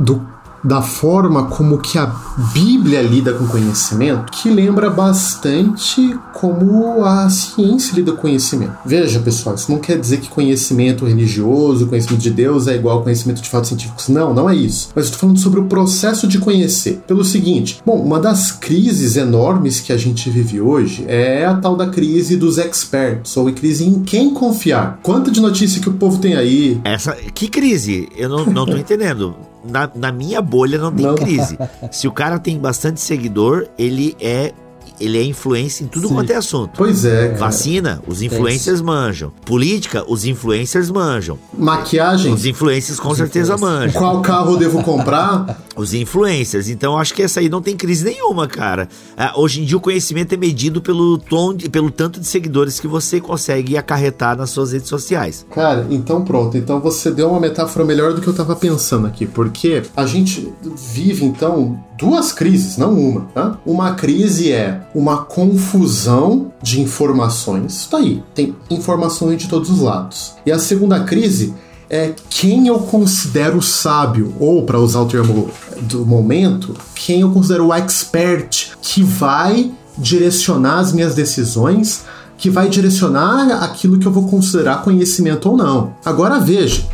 [0.00, 0.26] do
[0.62, 2.06] da forma como que a
[2.52, 8.74] Bíblia lida com conhecimento, que lembra bastante como a ciência lida com conhecimento.
[8.84, 13.02] Veja, pessoal, isso não quer dizer que conhecimento religioso, conhecimento de Deus é igual ao
[13.02, 14.08] conhecimento de fatos científicos.
[14.08, 14.90] Não, não é isso.
[14.94, 17.02] Mas estou falando sobre o processo de conhecer.
[17.06, 21.74] Pelo seguinte, bom, uma das crises enormes que a gente vive hoje é a tal
[21.76, 25.00] da crise dos experts, ou a crise em quem confiar.
[25.02, 28.08] Quanta de notícia que o povo tem aí, Essa, que crise?
[28.16, 29.34] Eu não, não tô entendendo.
[29.68, 31.14] Na, na minha bolha não tem Não.
[31.14, 31.58] crise.
[31.90, 34.52] Se o cara tem bastante seguidor, ele é
[35.00, 36.14] ele é influência em tudo Sim.
[36.14, 36.70] quanto é assunto.
[36.76, 37.38] Pois é, cara.
[37.38, 39.32] Vacina, os influencers manjam.
[39.44, 41.38] Política, os influencers manjam.
[41.56, 42.32] Maquiagem?
[42.32, 44.00] Os influencers com certeza manjam.
[44.00, 45.58] Qual carro eu devo comprar?
[45.78, 46.68] Os influencers.
[46.68, 48.88] Então, acho que essa aí não tem crise nenhuma, cara.
[49.16, 52.80] Ah, hoje em dia, o conhecimento é medido pelo tom, de- pelo tanto de seguidores
[52.80, 55.46] que você consegue acarretar nas suas redes sociais.
[55.54, 56.56] Cara, então pronto.
[56.56, 60.52] Então você deu uma metáfora melhor do que eu tava pensando aqui, porque a gente
[60.92, 63.56] vive então duas crises, não uma, tá?
[63.64, 67.74] Uma crise é uma confusão de informações.
[67.74, 70.32] Isso daí, tem informações de todos os lados.
[70.44, 71.54] E a segunda crise
[71.88, 75.50] é quem eu considero sábio, ou para usar o termo
[75.82, 82.04] do momento, quem eu considero o expert que vai direcionar as minhas decisões
[82.36, 85.92] que vai direcionar aquilo que eu vou considerar conhecimento ou não.
[86.04, 86.84] Agora veja,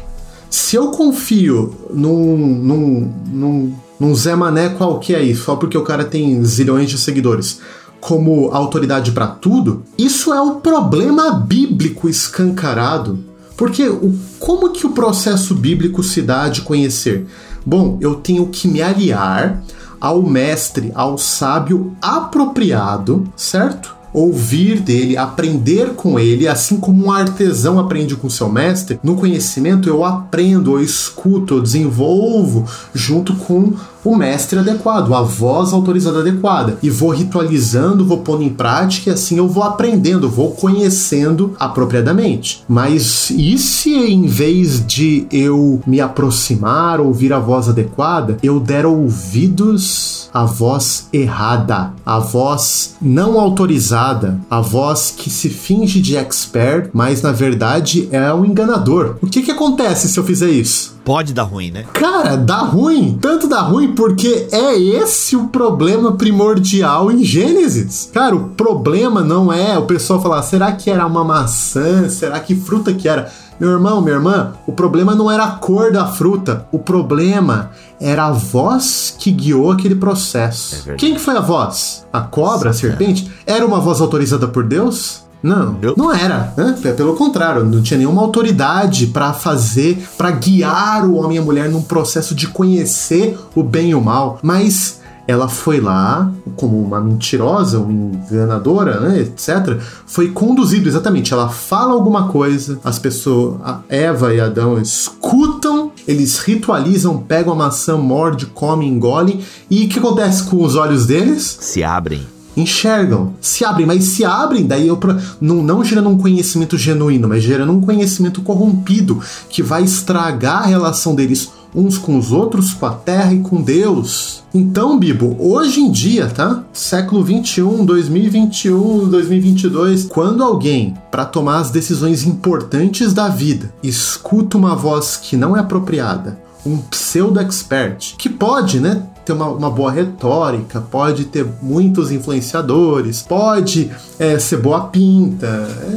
[0.49, 6.05] se eu confio num, num, num, num Zé Mané qualquer aí, só porque o cara
[6.05, 7.61] tem zilhões de seguidores,
[8.05, 13.19] como autoridade para tudo, isso é um problema bíblico escancarado.
[13.57, 17.27] Porque o, como que o processo bíblico se dá de conhecer?
[17.65, 19.63] Bom, eu tenho que me aliar
[19.99, 23.97] ao mestre, ao sábio apropriado, certo?
[24.13, 29.89] Ouvir dele, aprender com ele, assim como um artesão aprende com seu mestre, no conhecimento
[29.89, 33.73] eu aprendo, eu escuto, eu desenvolvo junto com
[34.05, 36.79] o mestre adequado, a voz autorizada adequada.
[36.83, 42.63] E vou ritualizando, vou pondo em prática e assim eu vou aprendendo, vou conhecendo apropriadamente.
[42.69, 48.85] Mas e se em vez de eu me aproximar, ouvir a voz adequada, eu der
[48.85, 56.91] ouvidos à voz errada, à voz não autorizada, a voz que se finge de expert,
[56.93, 59.17] mas na verdade é um enganador?
[59.23, 60.94] O que que acontece se eu fizer isso?
[61.05, 61.85] Pode dar ruim, né?
[61.93, 63.19] Cara, dá ruim.
[63.21, 68.11] Tanto dá ruim porque é esse o problema primordial em Gênesis.
[68.13, 72.09] Cara, o problema não é o pessoal falar, será que era uma maçã?
[72.09, 73.31] Será que fruta que era?
[73.61, 76.67] Meu irmão, minha irmã, o problema não era a cor da fruta.
[76.73, 80.77] O problema era a voz que guiou aquele processo.
[80.77, 80.99] verdade.
[80.99, 82.05] Quem que foi a voz?
[82.13, 83.31] A cobra, a serpente?
[83.47, 85.24] Era uma voz autorizada por Deus?
[85.45, 85.95] Não, Não.
[85.97, 86.53] não era.
[86.57, 86.75] Né?
[86.83, 91.43] Pe- Pelo contrário, não tinha nenhuma autoridade para fazer, para guiar o homem e a
[91.43, 94.39] mulher num processo de conhecer o bem e o mal.
[94.43, 99.79] Mas ela foi lá, como uma mentirosa, uma enganadora, né, etc.
[100.07, 101.33] Foi conduzido exatamente.
[101.33, 107.57] Ela fala alguma coisa, as pessoas, a Eva e Adão escutam, eles ritualizam, pegam a
[107.57, 109.41] maçã, morde, comem, engolem.
[109.71, 111.57] E o que acontece com os olhos deles?
[111.61, 112.27] Se abrem.
[112.57, 114.99] Enxergam, se abrem, mas se abrem, daí eu
[115.41, 120.67] não, não gerando um conhecimento genuíno, mas gerando um conhecimento corrompido que vai estragar a
[120.67, 124.45] relação deles uns com os outros, com a terra e com Deus.
[124.55, 126.63] Então, Bibo, hoje em dia, tá?
[126.73, 134.77] Século 21, 2021, 2022, quando alguém, para tomar as decisões importantes da vida, escuta uma
[134.77, 140.81] voz que não é apropriada, um pseudo-expert, que pode, né, ter uma, uma boa retórica,
[140.81, 145.47] pode ter muitos influenciadores, pode é, ser boa pinta,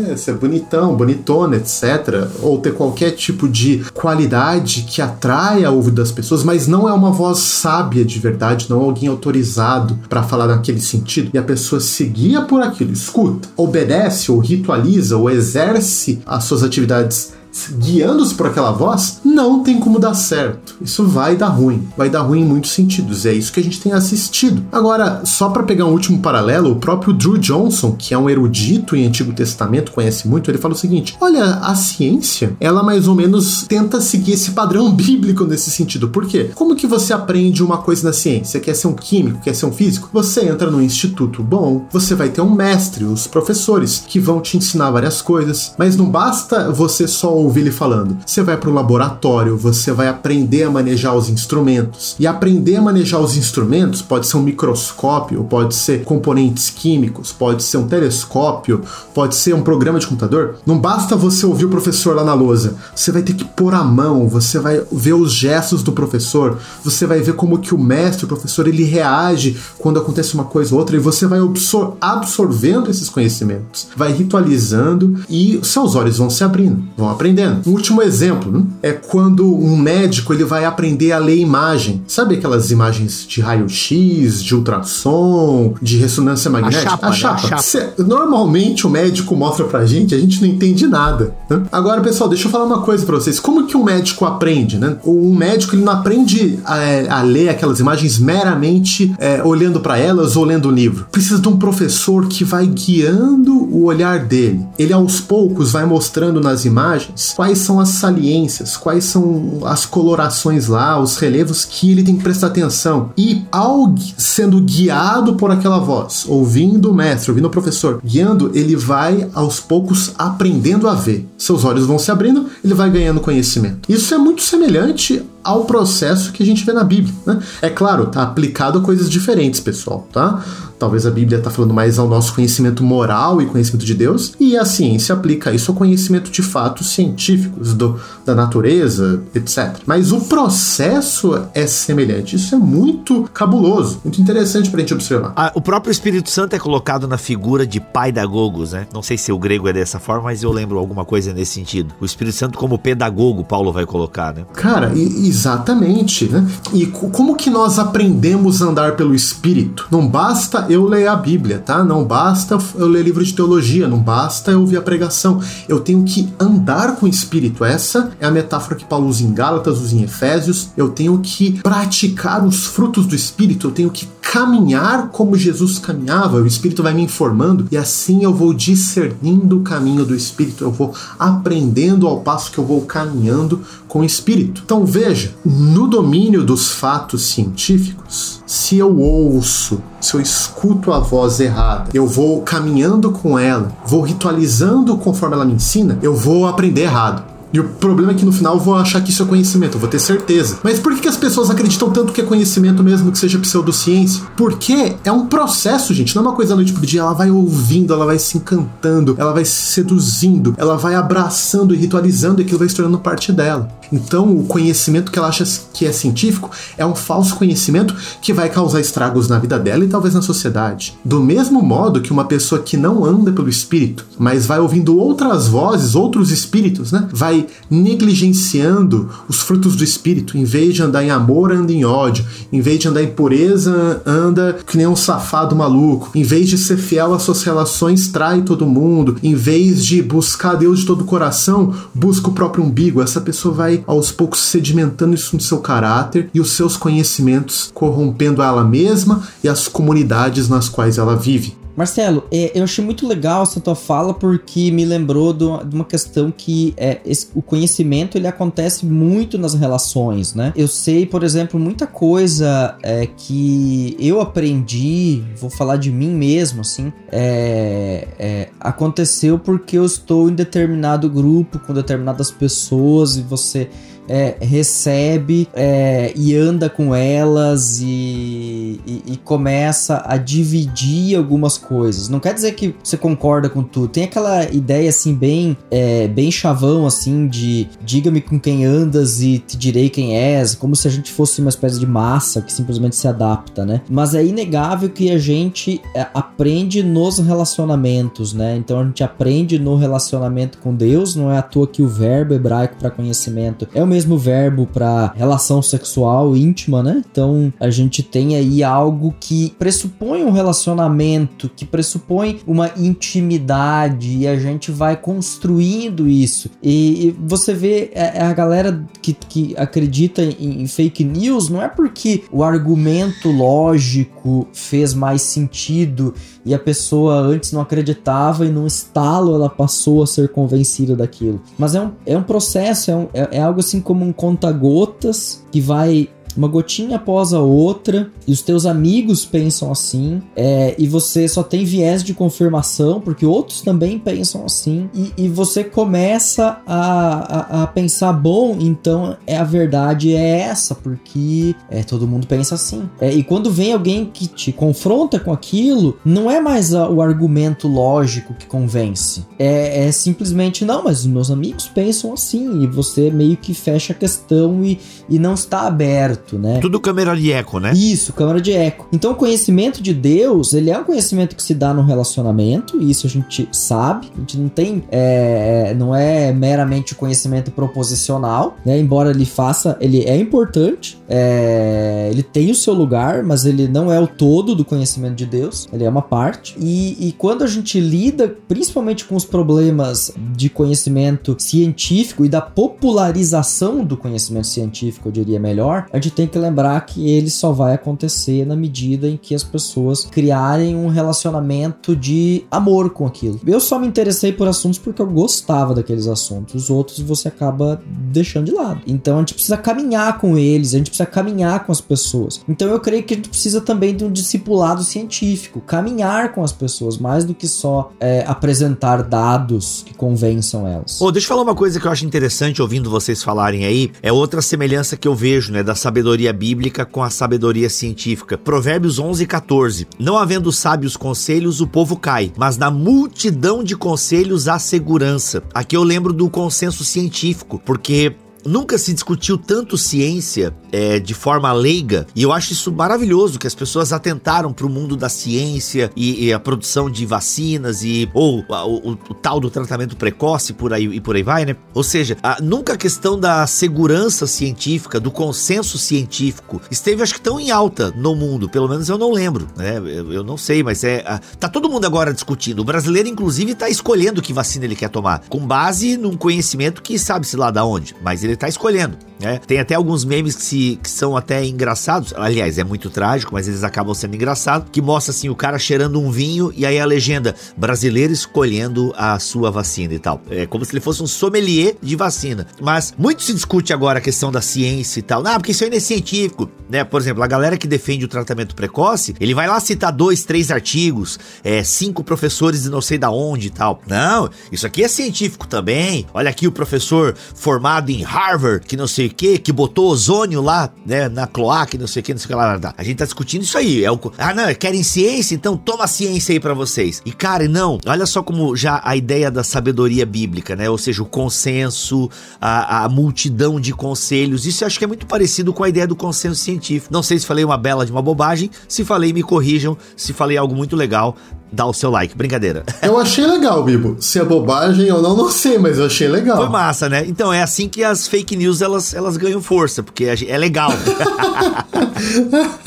[0.09, 2.27] é, ser bonitão, bonitona, etc.
[2.41, 6.93] Ou ter qualquer tipo de qualidade que atraia o ouvido das pessoas, mas não é
[6.93, 11.31] uma voz sábia de verdade, não é alguém autorizado para falar naquele sentido.
[11.33, 16.63] E a pessoa se guia por aquilo, escuta, obedece ou ritualiza ou exerce as suas
[16.63, 17.36] atividades
[17.79, 20.75] guiando-se por aquela voz, não tem como dar certo.
[20.81, 21.87] Isso vai dar ruim.
[21.97, 23.25] Vai dar ruim em muitos sentidos.
[23.25, 24.63] É isso que a gente tem assistido.
[24.71, 28.95] Agora, só para pegar um último paralelo, o próprio Drew Johnson, que é um erudito
[28.95, 33.15] em Antigo Testamento, conhece muito, ele fala o seguinte: olha, a ciência, ela mais ou
[33.15, 36.09] menos tenta seguir esse padrão bíblico nesse sentido.
[36.09, 36.51] Por quê?
[36.55, 38.59] Como que você aprende uma coisa na ciência?
[38.59, 39.41] Quer ser um químico?
[39.41, 40.09] Quer ser um físico?
[40.13, 44.57] Você entra num instituto bom, você vai ter um mestre, os professores, que vão te
[44.57, 48.17] ensinar várias coisas, mas não basta você só ouvir ele falando.
[48.25, 52.15] Você vai para o laboratório, você vai aprender a manejar os instrumentos.
[52.19, 57.63] E aprender a manejar os instrumentos pode ser um microscópio, pode ser componentes químicos, pode
[57.63, 58.81] ser um telescópio,
[59.13, 60.55] pode ser um programa de computador.
[60.65, 62.75] Não basta você ouvir o professor lá na lousa.
[62.95, 67.05] Você vai ter que pôr a mão, você vai ver os gestos do professor, você
[67.05, 70.79] vai ver como que o mestre, o professor, ele reage quando acontece uma coisa ou
[70.79, 76.43] outra e você vai absor absorvendo esses conhecimentos, vai ritualizando e seus olhos vão se
[76.43, 77.36] abrindo, vão aprendendo.
[77.37, 77.61] Aprendendo.
[77.67, 78.63] Um último exemplo né?
[78.81, 82.01] é quando um médico ele vai aprender a ler imagem.
[82.07, 86.87] Sabe aquelas imagens de raio-x, de ultrassom, de ressonância magnética?
[86.87, 87.33] A chapa, a chapa.
[87.33, 87.39] Né?
[87.39, 87.61] A chapa.
[87.61, 91.35] Cê, normalmente o médico mostra pra gente, a gente não entende nada.
[91.49, 91.63] Né?
[91.71, 93.39] Agora, pessoal, deixa eu falar uma coisa pra vocês.
[93.39, 94.97] Como que um médico aprende, né?
[95.05, 100.35] Um médico ele não aprende a, a ler aquelas imagens meramente é, olhando para elas
[100.35, 101.07] ou lendo o livro.
[101.11, 104.65] Precisa de um professor que vai guiando o olhar dele.
[104.77, 110.67] Ele aos poucos vai mostrando nas imagens quais são as saliências, quais são as colorações
[110.67, 113.11] lá, os relevos que ele tem que prestar atenção.
[113.17, 118.75] E ao sendo guiado por aquela voz, ouvindo o mestre, ouvindo o professor, guiando, ele
[118.75, 121.27] vai aos poucos aprendendo a ver.
[121.37, 123.91] Seus olhos vão se abrindo, ele vai ganhando conhecimento.
[123.91, 127.13] Isso é muito semelhante ao processo que a gente vê na Bíblia.
[127.25, 127.39] Né?
[127.61, 130.43] É claro, tá aplicado a coisas diferentes, pessoal, tá?
[130.77, 134.55] Talvez a Bíblia está falando mais ao nosso conhecimento moral e conhecimento de Deus, e
[134.55, 139.77] a ciência aplica isso ao conhecimento de fatos científicos, do, da natureza, etc.
[139.85, 142.35] Mas o processo é semelhante.
[142.35, 145.33] Isso é muito cabuloso, muito interessante para a gente observar.
[145.35, 148.85] Ah, o próprio Espírito Santo é colocado na figura de pedagogos, né?
[148.93, 151.93] Não sei se o grego é dessa forma, mas eu lembro alguma coisa nesse sentido.
[151.99, 154.45] O Espírito Santo como pedagogo, Paulo vai colocar, né?
[154.53, 156.45] Cara, e, exatamente, né?
[156.73, 159.87] E como que nós aprendemos a andar pelo Espírito?
[159.91, 161.83] Não basta eu ler a Bíblia, tá?
[161.83, 165.39] Não basta eu ler livro de teologia, não basta eu ouvir a pregação.
[165.69, 167.63] Eu tenho que andar com o Espírito.
[167.63, 170.69] Essa é a metáfora que Paulo usa em Gálatas, usa em Efésios.
[170.75, 176.41] Eu tenho que praticar os frutos do Espírito, eu tenho que caminhar como Jesus caminhava.
[176.41, 180.71] O Espírito vai me informando e assim eu vou discernindo o caminho do Espírito, eu
[180.71, 184.61] vou aprendendo ao passo que eu vou caminhando com o Espírito.
[184.65, 191.39] Então veja, no domínio dos fatos científicos, se eu ouço, se eu escuto a voz
[191.39, 196.81] errada, eu vou caminhando com ela, vou ritualizando conforme ela me ensina, eu vou aprender
[196.81, 197.36] errado.
[197.53, 199.79] E o problema é que no final eu vou achar que isso é conhecimento, eu
[199.79, 200.57] vou ter certeza.
[200.63, 204.23] Mas por que, que as pessoas acreditam tanto que é conhecimento mesmo que seja pseudociência?
[204.35, 207.01] Porque é um processo, gente, não é uma coisa da noite pro dia.
[207.01, 211.77] Ela vai ouvindo, ela vai se encantando, ela vai se seduzindo, ela vai abraçando e
[211.77, 213.69] ritualizando e aquilo vai se tornando parte dela.
[213.91, 218.49] Então, o conhecimento que ela acha que é científico é um falso conhecimento que vai
[218.49, 220.97] causar estragos na vida dela e talvez na sociedade.
[221.03, 225.47] Do mesmo modo que uma pessoa que não anda pelo espírito, mas vai ouvindo outras
[225.47, 227.07] vozes, outros espíritos, né?
[227.11, 227.36] Vai
[227.69, 232.61] negligenciando os frutos do espírito, em vez de andar em amor, anda em ódio, em
[232.61, 236.77] vez de andar em pureza, anda que nem um safado maluco, em vez de ser
[236.77, 241.05] fiel às suas relações, trai todo mundo, em vez de buscar Deus de todo o
[241.05, 243.01] coração, busca o próprio umbigo.
[243.01, 248.41] Essa pessoa vai aos poucos sedimentando isso no seu caráter e os seus conhecimentos, corrompendo
[248.41, 251.66] ela mesma e as comunidades nas quais ela vive.
[251.77, 256.33] Marcelo, é, eu achei muito legal essa tua fala porque me lembrou de uma questão
[256.35, 260.51] que é, esse, o conhecimento ele acontece muito nas relações, né?
[260.55, 266.61] Eu sei, por exemplo, muita coisa é, que eu aprendi, vou falar de mim mesmo,
[266.61, 273.69] assim, é, é, aconteceu porque eu estou em determinado grupo com determinadas pessoas e você
[274.07, 282.09] é, recebe é, e anda com elas e, e, e, começa a dividir algumas coisas.
[282.09, 283.87] Não quer dizer que você concorda com tudo.
[283.89, 289.39] Tem aquela ideia assim bem é, bem chavão assim de diga-me com quem andas e
[289.39, 292.95] te direi quem és, como se a gente fosse uma espécie de massa que simplesmente
[292.95, 293.81] se adapta, né?
[293.89, 298.55] Mas é inegável que a gente é, aprende nos relacionamentos, né?
[298.57, 301.15] Então a gente aprende no relacionamento com Deus.
[301.15, 304.67] Não é à toa que o verbo hebraico para conhecimento é o mesmo mesmo verbo
[304.67, 307.03] para relação sexual íntima, né?
[307.11, 314.27] Então a gente tem aí algo que pressupõe um relacionamento, que pressupõe uma intimidade e
[314.27, 316.51] a gente vai construindo isso.
[316.61, 321.61] E, você vê é, é a galera que, que acredita em, em fake news não
[321.61, 326.13] é porque o argumento lógico fez mais sentido
[326.47, 331.41] e a pessoa antes não acreditava e num estalo ela passou a ser convencida daquilo.
[331.59, 335.43] Mas é um, é um processo, é, um, é, é algo assim como um conta-gotas
[335.51, 340.87] que vai uma gotinha após a outra, e os teus amigos pensam assim, é, e
[340.87, 346.61] você só tem viés de confirmação, porque outros também pensam assim, e, e você começa
[346.65, 352.27] a, a, a, pensar, bom, então é a verdade é essa, porque é, todo mundo
[352.27, 352.87] pensa assim.
[352.99, 357.01] É, e quando vem alguém que te confronta com aquilo, não é mais a, o
[357.01, 362.67] argumento lógico que convence, é, é simplesmente, não, mas os meus amigos pensam assim, e
[362.67, 364.79] você meio que fecha a questão e,
[365.09, 366.59] e não está aberto né?
[366.59, 367.73] Tudo câmera de eco, né?
[367.73, 368.87] Isso, câmera de eco.
[368.91, 372.89] Então, o conhecimento de Deus, ele é um conhecimento que se dá no relacionamento, e
[372.89, 374.07] isso a gente sabe.
[374.15, 378.79] A gente não tem, é, não é meramente conhecimento proposicional, né?
[378.79, 383.91] Embora ele faça, ele é importante, é, ele tem o seu lugar, mas ele não
[383.91, 386.55] é o todo do conhecimento de Deus, ele é uma parte.
[386.59, 392.41] E, e quando a gente lida, principalmente com os problemas de conhecimento científico e da
[392.41, 397.51] popularização do conhecimento científico, eu diria melhor, a gente tem que lembrar que ele só
[397.51, 403.39] vai acontecer na medida em que as pessoas criarem um relacionamento de amor com aquilo.
[403.45, 407.79] Eu só me interessei por assuntos porque eu gostava daqueles assuntos, os outros você acaba
[407.87, 408.81] deixando de lado.
[408.87, 412.41] Então a gente precisa caminhar com eles, a gente precisa caminhar com as pessoas.
[412.49, 416.51] Então eu creio que a gente precisa também de um discipulado científico, caminhar com as
[416.51, 420.99] pessoas, mais do que só é, apresentar dados que convençam elas.
[420.99, 423.91] Ô, deixa eu falar uma coisa que eu acho interessante ouvindo vocês falarem aí.
[424.01, 428.37] É outra semelhança que eu vejo, né, da sabedoria bíblica com a sabedoria científica.
[428.37, 429.87] Provérbios 11 e 14.
[429.99, 435.43] Não havendo sábios conselhos, o povo cai, mas na multidão de conselhos há segurança.
[435.53, 438.15] Aqui eu lembro do consenso científico, porque
[438.47, 443.47] nunca se discutiu tanto ciência é, de forma leiga e eu acho isso maravilhoso que
[443.47, 448.09] as pessoas atentaram para o mundo da ciência e, e, a produção de vacinas e
[448.13, 451.55] ou o, o, o, tal do tratamento precoce por aí e por aí vai, né?
[451.73, 457.21] Ou seja, a, nunca a questão da segurança científica, do consenso científico esteve acho que
[457.21, 459.77] tão em alta no mundo, pelo menos eu não lembro, né?
[459.77, 462.59] Eu, eu não sei, mas é a, tá todo mundo agora discutindo.
[462.59, 466.97] O brasileiro inclusive está escolhendo que vacina ele quer tomar, com base num conhecimento que
[466.97, 468.97] sabe se lá da onde, mas ele tá escolhendo.
[469.19, 469.39] Né?
[469.47, 472.13] Tem até alguns memes que, se, que são até engraçados.
[472.15, 474.69] Aliás, é muito trágico, mas eles acabam sendo engraçados.
[474.71, 479.17] Que mostra assim o cara cheirando um vinho e aí a legenda brasileiro escolhendo a
[479.19, 480.21] sua vacina e tal.
[480.29, 482.45] É como se ele fosse um sommelier de vacina.
[482.61, 485.23] Mas muito se discute agora a questão da ciência e tal.
[485.23, 486.49] Não, porque isso não é científico.
[486.69, 486.83] Né?
[486.83, 490.51] Por exemplo, a galera que defende o tratamento precoce, ele vai lá citar dois, três
[490.51, 493.81] artigos, é, cinco professores de não sei da onde e tal.
[493.87, 496.05] Não, isso aqui é científico também.
[496.13, 500.41] Olha aqui o professor formado em Harvard, que não sei o que, que botou ozônio
[500.41, 502.73] lá, né, na cloaca, não sei o que, não sei o que lá.
[502.75, 503.85] A gente tá discutindo isso aí.
[503.85, 505.35] É o, ah, não, querem ciência?
[505.35, 506.99] Então toma a ciência aí para vocês.
[507.05, 510.67] E cara, não, olha só como já a ideia da sabedoria bíblica, né?
[510.67, 512.09] Ou seja, o consenso,
[512.41, 514.47] a, a multidão de conselhos.
[514.47, 516.91] Isso eu acho que é muito parecido com a ideia do consenso científico.
[516.91, 519.77] Não sei se falei uma bela de uma bobagem, se falei, me corrijam.
[519.95, 521.15] Se falei algo muito legal,
[521.51, 522.15] dá o seu like.
[522.15, 522.63] Brincadeira.
[522.81, 523.97] Eu achei legal, Bibo.
[523.99, 526.37] Se é bobagem ou não, não sei, mas eu achei legal.
[526.37, 527.05] Foi massa, né?
[527.07, 530.71] Então é assim que as fake news elas, elas ganham força, porque é legal.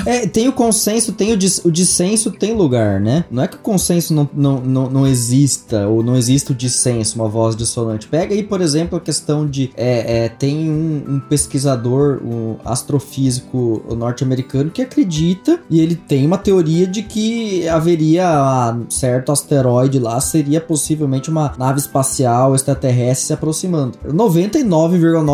[0.06, 3.24] é, tem o consenso, tem o, dis, o dissenso, tem lugar, né?
[3.30, 7.16] Não é que o consenso não, não, não, não exista, ou não exista o dissenso,
[7.16, 8.06] uma voz dissonante.
[8.06, 9.70] Pega aí, por exemplo, a questão de.
[9.76, 16.38] É, é, tem um, um, pesquisador, um astrofísico norte-americano, que acredita e ele tem uma
[16.38, 23.98] teoria de que haveria certo asteroide lá, seria possivelmente uma nave espacial extraterrestre se aproximando.
[24.06, 25.29] 99,9%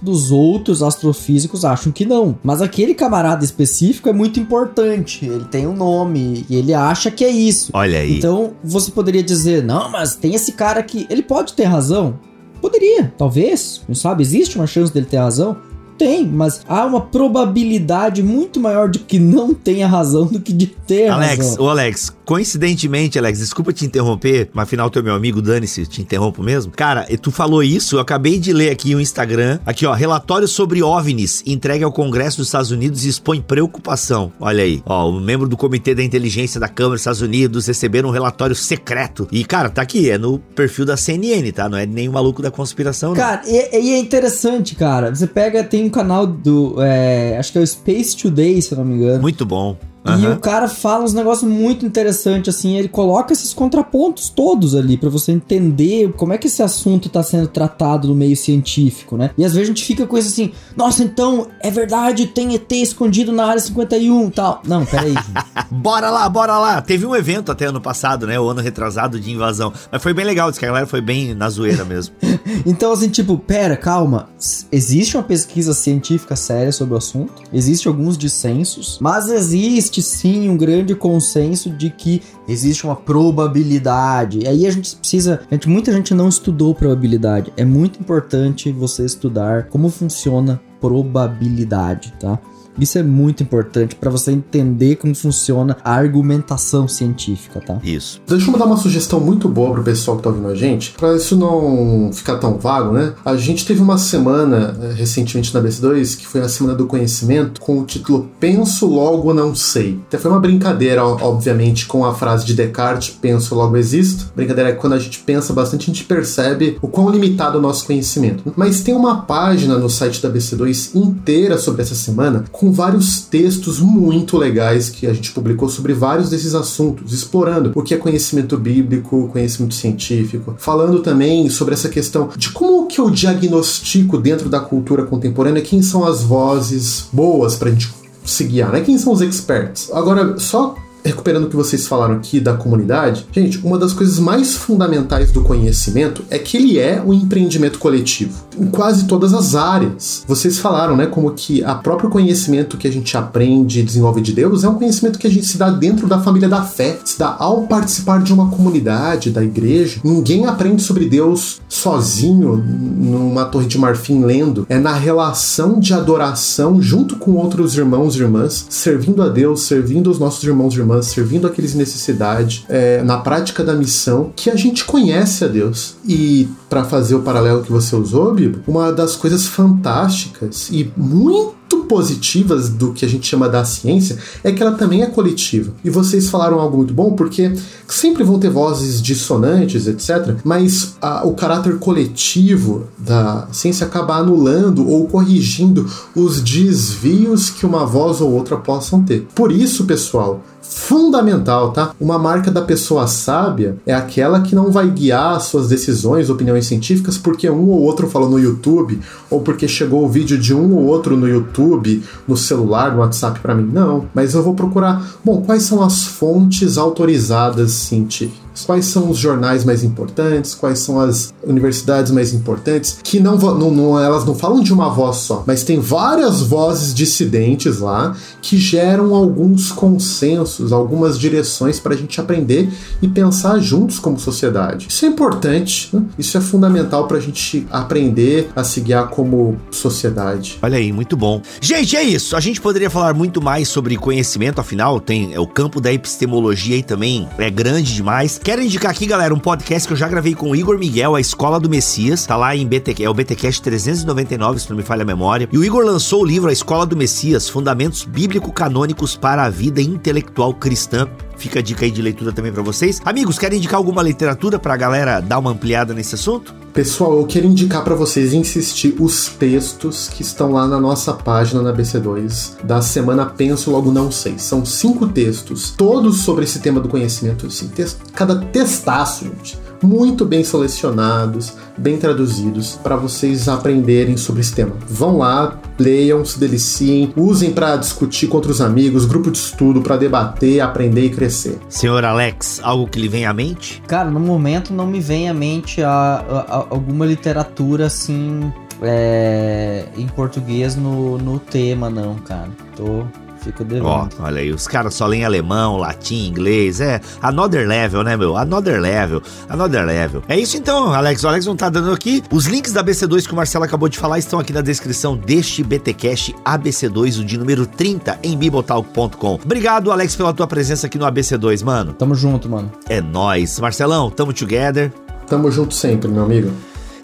[0.00, 2.38] dos outros astrofísicos acham que não.
[2.42, 5.24] Mas aquele camarada específico é muito importante.
[5.26, 7.70] Ele tem um nome e ele acha que é isso.
[7.74, 8.18] Olha aí.
[8.18, 11.06] Então você poderia dizer, não, mas tem esse cara aqui.
[11.10, 12.18] Ele pode ter razão?
[12.60, 13.82] Poderia, talvez.
[13.88, 14.22] Não sabe?
[14.22, 15.56] Existe uma chance dele ter razão?
[15.98, 20.66] Tem, mas há uma probabilidade muito maior de que não tenha razão do que de
[20.66, 21.44] ter Alex, razão.
[21.44, 25.84] Alex, o Alex, coincidentemente, Alex, desculpa te interromper, mas afinal tu é meu amigo, dane-se,
[25.84, 26.72] te interrompo mesmo.
[26.72, 30.82] Cara, tu falou isso, eu acabei de ler aqui o Instagram, aqui ó, relatório sobre
[30.82, 34.32] OVNIs entregue ao Congresso dos Estados Unidos e expõe preocupação.
[34.40, 38.08] Olha aí, ó, o membro do Comitê da Inteligência da Câmara dos Estados Unidos receberam
[38.08, 39.28] um relatório secreto.
[39.30, 41.68] E, cara, tá aqui, é no perfil da CNN, tá?
[41.68, 43.16] Não é o maluco da conspiração, não.
[43.16, 45.14] Cara, e, e é interessante, cara.
[45.14, 46.76] Você pega, tem um canal do.
[46.80, 49.20] É, acho que é o Space Today, se eu não me engano.
[49.20, 49.76] Muito bom.
[50.04, 50.18] Uhum.
[50.18, 54.96] E o cara fala uns negócios muito interessantes, assim, ele coloca esses contrapontos todos ali
[54.96, 59.30] para você entender como é que esse assunto tá sendo tratado no meio científico, né?
[59.38, 62.70] E às vezes a gente fica com isso assim, nossa, então é verdade, tem ET
[62.72, 64.60] escondido na área 51 tal.
[64.66, 65.14] Não, peraí.
[65.70, 66.82] bora lá, bora lá.
[66.82, 68.38] Teve um evento até ano passado, né?
[68.40, 69.72] O ano retrasado de invasão.
[69.90, 72.14] Mas foi bem legal, disse que a galera foi bem na zoeira mesmo.
[72.66, 74.28] então, assim, tipo, pera, calma.
[74.70, 80.48] Existe uma pesquisa científica séria sobre o assunto, existe alguns dissensos, mas existe existe sim
[80.48, 84.40] um grande consenso de que existe uma probabilidade.
[84.40, 85.40] E aí a gente precisa.
[85.50, 87.52] A gente, muita gente não estudou probabilidade.
[87.56, 92.38] É muito importante você estudar como funciona probabilidade, tá?
[92.78, 97.78] Isso é muito importante para você entender como funciona a argumentação científica, tá?
[97.82, 98.20] Isso.
[98.26, 101.16] Deixa eu dar uma sugestão muito boa pro pessoal que tá ouvindo a gente, para
[101.16, 103.12] isso não ficar tão vago, né?
[103.24, 107.60] A gente teve uma semana eh, recentemente na BC2 que foi a semana do conhecimento
[107.60, 110.00] com o título Penso logo não sei.
[110.08, 114.32] Até foi uma brincadeira, obviamente, com a frase de Descartes, penso logo existo.
[114.34, 117.58] Brincadeira é que quando a gente pensa bastante, a gente percebe o quão limitado é
[117.58, 118.52] o nosso conhecimento.
[118.56, 123.80] Mas tem uma página no site da BC2 inteira sobre essa semana com vários textos
[123.80, 128.56] muito legais que a gente publicou sobre vários desses assuntos, explorando o que é conhecimento
[128.56, 134.60] bíblico, conhecimento científico, falando também sobre essa questão de como que eu diagnostico dentro da
[134.60, 137.92] cultura contemporânea quem são as vozes boas para a gente
[138.24, 138.80] se guiar, né?
[138.82, 139.90] Quem são os experts?
[139.92, 144.54] Agora, só recuperando o que vocês falaram aqui da comunidade, gente, uma das coisas mais
[144.54, 148.42] fundamentais do conhecimento é que ele é um empreendimento coletivo.
[148.58, 150.24] Em quase todas as áreas.
[150.26, 154.32] Vocês falaram, né, como que a próprio conhecimento que a gente aprende e desenvolve de
[154.32, 157.18] Deus é um conhecimento que a gente se dá dentro da família da fé, se
[157.18, 160.00] dá ao participar de uma comunidade, da igreja.
[160.04, 164.66] Ninguém aprende sobre Deus sozinho numa torre de marfim lendo.
[164.68, 170.10] É na relação de adoração junto com outros irmãos e irmãs, servindo a Deus, servindo
[170.10, 174.32] os nossos irmãos e irmãs irmãs, servindo aqueles em necessidade, é, na prática da missão,
[174.36, 175.96] que a gente conhece a Deus.
[176.06, 181.62] E para fazer o paralelo que você usou, Bibo, uma das coisas fantásticas e muito
[181.92, 185.72] positivas do que a gente chama da ciência é que ela também é coletiva.
[185.84, 187.52] E vocês falaram algo muito bom, porque
[187.86, 194.88] sempre vão ter vozes dissonantes, etc., mas a, o caráter coletivo da ciência acaba anulando
[194.88, 199.26] ou corrigindo os desvios que uma voz ou outra possam ter.
[199.34, 200.42] Por isso, pessoal,
[200.74, 201.94] fundamental, tá?
[202.00, 207.18] Uma marca da pessoa sábia é aquela que não vai guiar suas decisões, opiniões científicas
[207.18, 209.00] porque um ou outro falou no YouTube
[209.30, 213.40] ou porque chegou o vídeo de um ou outro no YouTube, no celular, no WhatsApp
[213.40, 213.68] para mim.
[213.72, 218.41] Não, mas eu vou procurar, bom, quais são as fontes autorizadas científicas?
[218.66, 223.70] Quais são os jornais mais importantes, quais são as universidades mais importantes, que não, não,
[223.70, 228.56] não, elas não falam de uma voz só, mas tem várias vozes dissidentes lá que
[228.56, 232.68] geram alguns consensos, algumas direções para a gente aprender
[233.00, 234.86] e pensar juntos como sociedade.
[234.88, 236.02] Isso é importante, né?
[236.18, 240.58] isso é fundamental para a gente aprender a se guiar como sociedade.
[240.62, 241.40] Olha aí, muito bom.
[241.60, 242.36] Gente, é isso.
[242.36, 246.76] A gente poderia falar muito mais sobre conhecimento, afinal, tem é, o campo da epistemologia
[246.76, 248.38] aí também é grande demais.
[248.42, 251.20] Quero indicar aqui, galera, um podcast que eu já gravei com o Igor Miguel, a
[251.20, 252.26] Escola do Messias.
[252.26, 255.48] Tá lá em BT, é o BTcast 399, se não me falha a memória.
[255.52, 259.80] E o Igor lançou o livro A Escola do Messias, Fundamentos Bíblico-Canônicos para a Vida
[259.80, 261.08] Intelectual Cristã.
[261.42, 263.02] Fica a dica aí de leitura também para vocês.
[263.04, 266.54] Amigos, querem indicar alguma literatura pra galera dar uma ampliada nesse assunto?
[266.72, 271.60] Pessoal, eu quero indicar para vocês insistir os textos que estão lá na nossa página
[271.60, 274.38] na BC2 da semana Penso Logo Não Sei.
[274.38, 277.48] São cinco textos, todos sobre esse tema do conhecimento.
[277.48, 284.54] Assim, texto, cada testaço, gente muito bem selecionados, bem traduzidos para vocês aprenderem sobre esse
[284.54, 284.76] tema.
[284.86, 289.96] Vão lá, leiam, se deliciem, usem para discutir com outros amigos, grupo de estudo para
[289.96, 291.58] debater, aprender e crescer.
[291.68, 293.82] Senhor Alex, algo que lhe vem à mente?
[293.86, 298.52] Cara, no momento não me vem à mente a, a, a alguma literatura assim
[298.82, 302.50] é, em português no, no tema, não, cara.
[302.76, 303.04] Tô
[303.42, 303.86] Fica devendo.
[303.86, 306.80] Ó, olha aí, os caras só leem alemão, latim, inglês.
[306.80, 308.36] É another level, né, meu?
[308.36, 310.22] Another level, another level.
[310.28, 311.24] É isso então, Alex.
[311.24, 312.22] O Alex não tá dando aqui.
[312.30, 315.62] Os links da BC2 que o Marcelo acabou de falar estão aqui na descrição deste
[315.62, 319.38] BTcast ABC2, o de número 30, em bibotalk.com.
[319.44, 321.92] Obrigado, Alex, pela tua presença aqui no ABC2, mano.
[321.92, 322.70] Tamo junto, mano.
[322.88, 323.58] É nós.
[323.60, 324.92] Marcelão, tamo together.
[325.26, 326.50] Tamo junto sempre, meu amigo.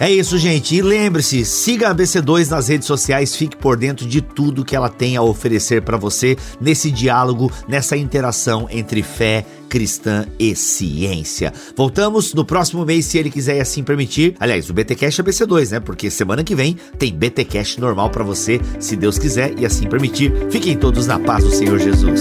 [0.00, 0.76] É isso, gente.
[0.76, 4.88] E lembre-se, siga a BC2 nas redes sociais, fique por dentro de tudo que ela
[4.88, 11.52] tem a oferecer para você nesse diálogo, nessa interação entre fé cristã e ciência.
[11.76, 14.34] Voltamos no próximo mês, se ele quiser assim permitir.
[14.40, 15.80] Aliás, o BTcast é BC2, né?
[15.80, 20.32] Porque semana que vem tem BTcast normal para você, se Deus quiser e assim permitir.
[20.50, 22.20] Fiquem todos na paz do Senhor Jesus.